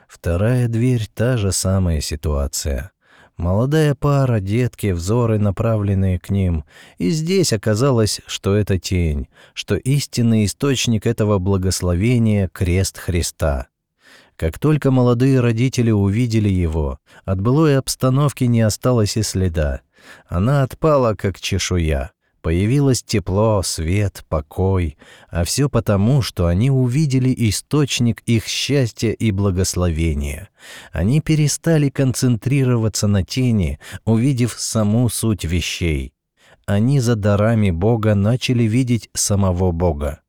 Вторая 0.08 0.67
дверь— 0.67 1.08
та 1.13 1.38
же 1.38 1.52
самая 1.54 2.02
ситуация. 2.02 2.91
Молодая 3.38 3.95
пара, 3.95 4.39
детки, 4.39 4.91
взоры 4.91 5.39
направленные 5.39 6.19
к 6.19 6.30
ним. 6.30 6.65
И 6.97 7.10
здесь 7.10 7.54
оказалось, 7.54 8.19
что 8.28 8.56
это 8.56 8.78
тень, 8.78 9.30
что 9.54 9.76
истинный 9.76 10.45
источник 10.45 11.08
этого 11.08 11.39
благословения— 11.39 12.50
крест 12.54 12.97
Христа. 12.97 13.67
Как 14.36 14.60
только 14.60 14.91
молодые 14.91 15.39
родители 15.39 15.91
увидели 15.91 16.50
его, 16.50 17.00
от 17.24 17.39
былой 17.39 17.78
обстановки 17.78 18.43
не 18.43 18.62
осталось 18.62 19.15
и 19.15 19.24
следа. 19.24 19.82
Она 20.28 20.63
отпала, 20.63 21.15
как 21.15 21.39
чешуя. 21.39 22.12
Появилось 22.41 23.04
тепло, 23.04 23.62
свет, 23.62 24.25
покой, 24.27 24.97
а 25.30 25.43
все 25.43 25.69
потому, 25.69 26.23
что 26.23 26.47
они 26.47 26.71
увидели 26.71 27.34
источник 27.38 28.21
их 28.25 28.47
счастья 28.47 29.12
и 29.12 29.30
благословения. 29.32 30.49
Они 30.91 31.21
перестали 31.21 31.89
концентрироваться 31.89 33.08
на 33.08 33.23
тени, 33.23 33.80
увидев 34.06 34.56
саму 34.58 35.08
суть 35.10 35.43
вещей. 35.43 36.13
Они 36.65 36.99
за 36.99 37.15
дарами 37.15 37.69
Бога 37.69 38.15
начали 38.15 38.63
видеть 38.63 39.10
самого 39.13 39.71
Бога. 39.71 40.21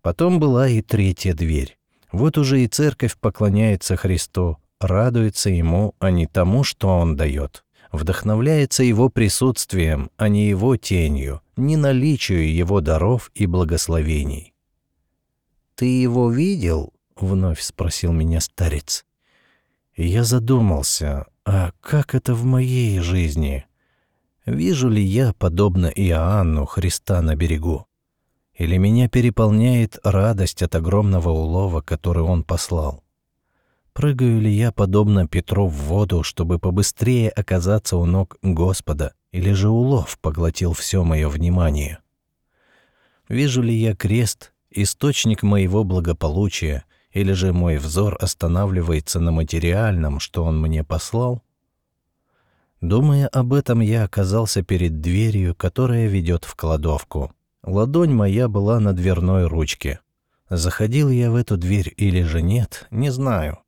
Потом 0.00 0.40
была 0.40 0.68
и 0.68 0.80
третья 0.80 1.34
дверь. 1.34 1.76
Вот 2.12 2.38
уже 2.38 2.62
и 2.64 2.66
церковь 2.66 3.16
поклоняется 3.18 3.96
Христу, 3.96 4.56
радуется 4.80 5.50
Ему, 5.50 5.94
а 5.98 6.10
не 6.10 6.26
тому, 6.26 6.64
что 6.64 6.88
Он 6.88 7.14
дает 7.14 7.62
вдохновляется 7.92 8.82
его 8.82 9.08
присутствием, 9.08 10.10
а 10.16 10.28
не 10.28 10.48
его 10.48 10.76
тенью, 10.76 11.40
не 11.56 11.76
наличию 11.76 12.52
его 12.52 12.80
даров 12.80 13.30
и 13.34 13.46
благословений. 13.46 14.54
«Ты 15.74 15.86
его 15.86 16.30
видел?»— 16.30 16.92
вновь 17.16 17.60
спросил 17.60 18.12
меня 18.12 18.40
старец. 18.40 19.04
Я 20.02 20.24
задумался, 20.24 21.26
а 21.44 21.72
как 21.82 22.14
это 22.14 22.34
в 22.34 22.44
моей 22.44 23.00
жизни? 23.00 23.66
Вижу 24.46 24.88
ли 24.88 25.02
я, 25.02 25.34
подобно 25.34 25.86
Иоанну, 25.86 26.64
Христа 26.64 27.20
на 27.20 27.36
берегу? 27.36 27.86
Или 28.54 28.78
меня 28.78 29.10
переполняет 29.10 29.98
радость 30.02 30.62
от 30.62 30.74
огромного 30.74 31.28
улова, 31.28 31.82
который 31.82 32.22
он 32.22 32.44
послал? 32.44 33.04
Прыгаю 34.00 34.40
ли 34.40 34.50
я, 34.50 34.72
подобно 34.72 35.28
Петру, 35.28 35.66
в 35.66 35.74
воду, 35.74 36.22
чтобы 36.22 36.58
побыстрее 36.58 37.28
оказаться 37.28 37.98
у 37.98 38.06
ног 38.06 38.38
Господа, 38.40 39.12
или 39.30 39.52
же 39.52 39.68
улов 39.68 40.18
поглотил 40.22 40.72
все 40.72 41.04
мое 41.04 41.28
внимание? 41.28 41.98
Вижу 43.28 43.60
ли 43.60 43.74
я 43.74 43.94
крест, 43.94 44.54
источник 44.70 45.42
моего 45.42 45.84
благополучия, 45.84 46.84
или 47.12 47.32
же 47.32 47.52
мой 47.52 47.76
взор 47.76 48.16
останавливается 48.18 49.20
на 49.20 49.32
материальном, 49.32 50.18
что 50.18 50.44
он 50.44 50.58
мне 50.58 50.82
послал? 50.82 51.42
Думая 52.80 53.28
об 53.28 53.52
этом, 53.52 53.80
я 53.80 54.04
оказался 54.04 54.62
перед 54.62 55.02
дверью, 55.02 55.54
которая 55.54 56.06
ведет 56.06 56.46
в 56.46 56.54
кладовку. 56.54 57.34
Ладонь 57.62 58.14
моя 58.14 58.48
была 58.48 58.80
на 58.80 58.94
дверной 58.94 59.46
ручке. 59.46 60.00
Заходил 60.48 61.10
я 61.10 61.30
в 61.30 61.34
эту 61.34 61.58
дверь 61.58 61.92
или 61.98 62.22
же 62.22 62.40
нет, 62.40 62.86
не 62.90 63.10
знаю. 63.10 63.58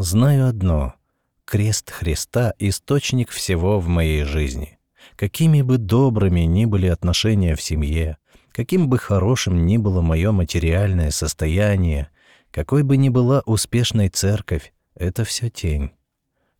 Знаю 0.00 0.46
одно— 0.46 0.94
крест 1.44 1.90
Христа— 1.90 2.54
источник 2.60 3.30
всего 3.30 3.80
в 3.80 3.88
моей 3.88 4.22
жизни. 4.22 4.78
Какими 5.16 5.60
бы 5.60 5.76
добрыми 5.76 6.42
ни 6.42 6.66
были 6.66 6.86
отношения 6.86 7.56
в 7.56 7.60
семье, 7.60 8.16
каким 8.52 8.88
бы 8.88 8.96
хорошим 8.98 9.66
ни 9.66 9.76
было 9.76 10.00
мое 10.00 10.30
материальное 10.30 11.10
состояние, 11.10 12.10
какой 12.52 12.84
бы 12.84 12.96
ни 12.96 13.08
была 13.08 13.42
успешной 13.44 14.08
церковь, 14.08 14.72
это 14.94 15.24
все 15.24 15.50
тень. 15.50 15.90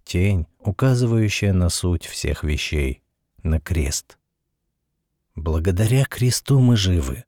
Тень, 0.03 0.49
указывающая 0.59 1.53
на 1.53 1.69
суть 1.69 2.07
всех 2.07 2.43
вещей, 2.43 3.05
на 3.45 3.61
крест. 3.61 4.19
Благодаря 5.37 6.07
кресту 6.07 6.59
мы 6.59 6.77
живы. 6.77 7.23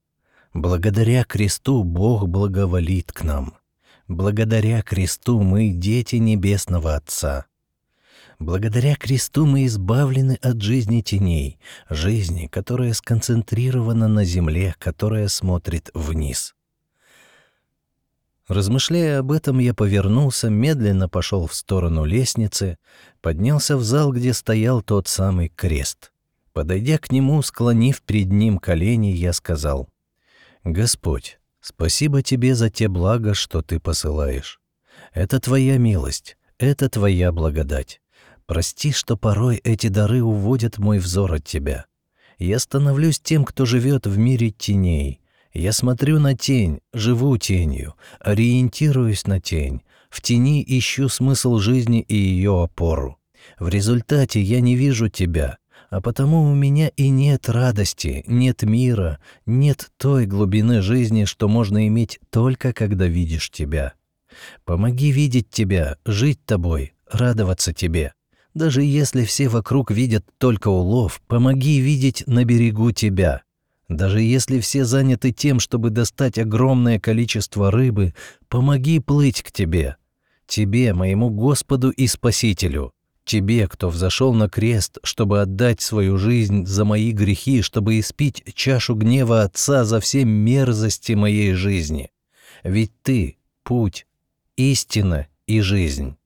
Благодаря 0.55 1.23
кресту 1.23 1.85
Бог 1.85 2.27
благоволит 2.27 3.13
к 3.13 3.23
нам. 3.23 3.60
Благодаря 4.11 4.83
кресту 4.83 5.41
мы 5.41 5.69
дети 5.69 6.17
Небесного 6.17 6.97
Отца. 6.97 7.47
Благодаря 8.41 8.97
кресту 8.97 9.47
мы 9.47 9.67
избавлены 9.67 10.37
от 10.43 10.61
жизни 10.61 11.01
теней, 11.01 11.61
жизни, 11.89 12.49
которая 12.49 12.93
сконцентрирована 12.93 14.09
на 14.09 14.25
земле, 14.25 14.75
которая 14.81 15.29
смотрит 15.29 15.93
вниз. 15.95 16.57
Размышляя 18.49 19.21
об 19.21 19.31
этом, 19.31 19.61
я 19.61 19.75
повернулся, 19.75 20.51
медленно 20.51 21.09
пошел 21.09 21.47
в 21.47 21.55
сторону 21.55 22.05
лестницы, 22.05 22.79
поднялся 23.21 23.77
в 23.77 23.85
зал, 23.85 24.11
где 24.11 24.35
стоял 24.35 24.83
тот 24.83 25.07
самый 25.07 25.51
крест. 25.51 26.11
Подойдя 26.53 26.99
к 26.99 27.13
нему, 27.13 27.41
склонив 27.43 28.03
перед 28.03 28.33
ним 28.33 28.59
колени, 28.59 29.13
я 29.13 29.33
сказал, 29.33 29.89
«Господь, 30.65 31.39
Спасибо 31.61 32.23
тебе 32.23 32.55
за 32.55 32.71
те 32.71 32.89
блага, 32.89 33.35
что 33.35 33.63
ты 33.63 33.79
посылаешь. 33.79 34.61
Это 35.13 35.41
твоя 35.41 35.79
милость, 35.79 36.37
это 36.59 36.89
твоя 36.89 37.33
благодать. 37.33 38.01
Прости, 38.47 38.93
что 38.93 39.17
порой 39.17 39.57
эти 39.57 39.89
дары 39.89 40.23
уводят 40.23 40.79
мой 40.79 40.99
взор 40.99 41.35
от 41.35 41.45
тебя. 41.45 41.87
Я 42.39 42.59
становлюсь 42.59 43.21
тем, 43.21 43.45
кто 43.45 43.67
живет 43.67 44.07
в 44.07 44.19
мире 44.19 44.51
теней. 44.51 45.21
Я 45.53 45.73
смотрю 45.73 46.19
на 46.19 46.37
тень, 46.37 46.81
живу 46.93 47.37
тенью, 47.37 47.95
ориентируюсь 48.19 49.27
на 49.27 49.41
тень. 49.41 49.83
В 50.09 50.21
тени 50.21 50.65
ищу 50.67 51.09
смысл 51.09 51.59
жизни 51.59 52.01
и 52.01 52.17
ее 52.17 52.63
опору. 52.63 53.19
В 53.59 53.69
результате 53.69 54.41
я 54.41 54.61
не 54.61 54.75
вижу 54.75 55.09
тебя, 55.09 55.59
а 55.91 56.01
потому 56.01 56.45
у 56.45 56.55
меня 56.55 56.89
и 56.97 57.09
нет 57.09 57.49
радости, 57.49 58.25
нет 58.29 58.63
мира, 58.63 59.19
нет 59.45 59.91
той 59.97 60.25
глубины 60.25 60.83
жизни, 60.83 61.25
что 61.25 61.49
можно 61.49 61.87
иметь 61.89 62.21
только 62.31 62.73
когда 62.73 63.07
видишь 63.07 63.51
тебя. 63.51 63.95
Помоги 64.65 65.11
видеть 65.11 65.51
тебя, 65.51 65.97
жить 66.07 66.39
тобой, 66.47 66.95
радоваться 67.11 67.73
тебе. 67.73 68.15
Даже 68.55 68.83
если 68.83 69.25
все 69.25 69.49
вокруг 69.49 69.91
видят 69.91 70.25
только 70.39 70.69
улов, 70.69 71.21
помоги 71.27 71.81
видеть 71.81 72.23
на 72.27 72.45
берегу 72.45 72.93
тебя. 72.93 73.43
Даже 73.89 74.23
если 74.23 74.61
все 74.61 74.85
заняты 74.85 75.33
тем, 75.33 75.59
чтобы 75.59 75.91
достать 75.91 76.39
огромное 76.39 77.01
количество 77.01 77.73
рыбы, 77.73 78.15
помоги 78.49 79.01
плыть 79.01 79.43
к 79.43 79.51
тебе. 79.51 79.97
Тебе, 80.47 80.95
моему 80.95 81.31
Господу 81.31 81.91
и 81.91 82.07
Спасителю. 82.07 82.93
Тебе, 83.31 83.69
кто 83.69 83.91
взошел 83.91 84.35
на 84.35 84.49
крест, 84.49 84.99
чтобы 85.05 85.41
отдать 85.41 85.81
свою 85.81 86.19
жизнь 86.19 86.67
за 86.67 86.85
мои 86.85 87.13
грехи, 87.13 87.63
чтобы 87.63 88.01
испить 88.01 88.43
чашу 88.57 88.97
гнева 88.97 89.43
Отца 89.43 89.85
за 89.85 90.01
все 90.01 90.25
мерзости 90.25 91.13
моей 91.13 91.53
жизни. 91.53 92.11
Ведь 92.65 92.91
Ты— 93.05 93.39
путь, 93.63 94.09
истина 94.57 95.29
и 95.47 95.61
жизнь. 95.61 96.17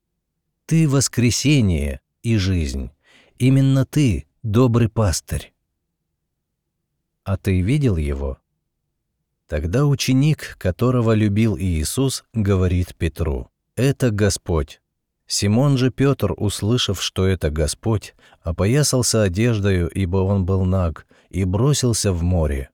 Ты— 0.64 0.88
воскресение 0.88 2.00
и 2.22 2.38
жизнь. 2.38 2.90
Именно 3.36 3.84
Ты— 3.84 4.24
добрый 4.42 4.88
пастырь. 4.88 5.52
А 7.22 7.36
ты 7.36 7.60
видел 7.60 7.98
его? 7.98 8.38
Тогда 9.46 9.84
ученик, 9.84 10.56
которого 10.58 11.12
любил 11.12 11.58
Иисус, 11.58 12.24
говорит 12.32 12.94
Петру, 12.96 13.50
«Это 13.76 14.10
Господь». 14.10 14.80
Симон 15.26 15.78
же 15.78 15.90
Петр, 15.90 16.34
услышав, 16.36 17.02
что 17.02 17.26
это 17.26 17.50
Господь, 17.50 18.14
опоясался 18.42 19.22
одеждою, 19.22 19.88
ибо 19.88 20.18
он 20.18 20.44
был 20.44 20.64
наг, 20.64 21.06
и 21.30 21.44
бросился 21.44 22.12
в 22.12 22.22
море. 22.22 22.70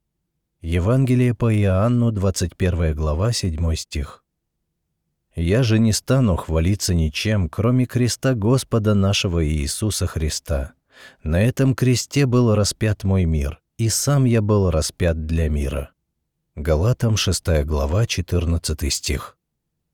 Евангелие 0.60 1.34
по 1.34 1.54
Иоанну, 1.54 2.10
21 2.10 2.94
глава, 2.94 3.32
7 3.32 3.74
стих. 3.76 4.24
«Я 5.34 5.62
же 5.62 5.78
не 5.78 5.92
стану 5.92 6.36
хвалиться 6.36 6.92
ничем, 6.92 7.48
кроме 7.48 7.86
креста 7.86 8.34
Господа 8.34 8.94
нашего 8.94 9.46
Иисуса 9.46 10.06
Христа. 10.06 10.72
На 11.22 11.42
этом 11.42 11.74
кресте 11.74 12.26
был 12.26 12.54
распят 12.54 13.04
мой 13.04 13.24
мир, 13.24 13.60
и 13.78 13.88
сам 13.88 14.24
я 14.24 14.42
был 14.42 14.70
распят 14.70 15.24
для 15.24 15.48
мира». 15.48 15.92
Галатам 16.56 17.16
6 17.16 17.64
глава, 17.64 18.06
14 18.06 18.92
стих. 18.92 19.38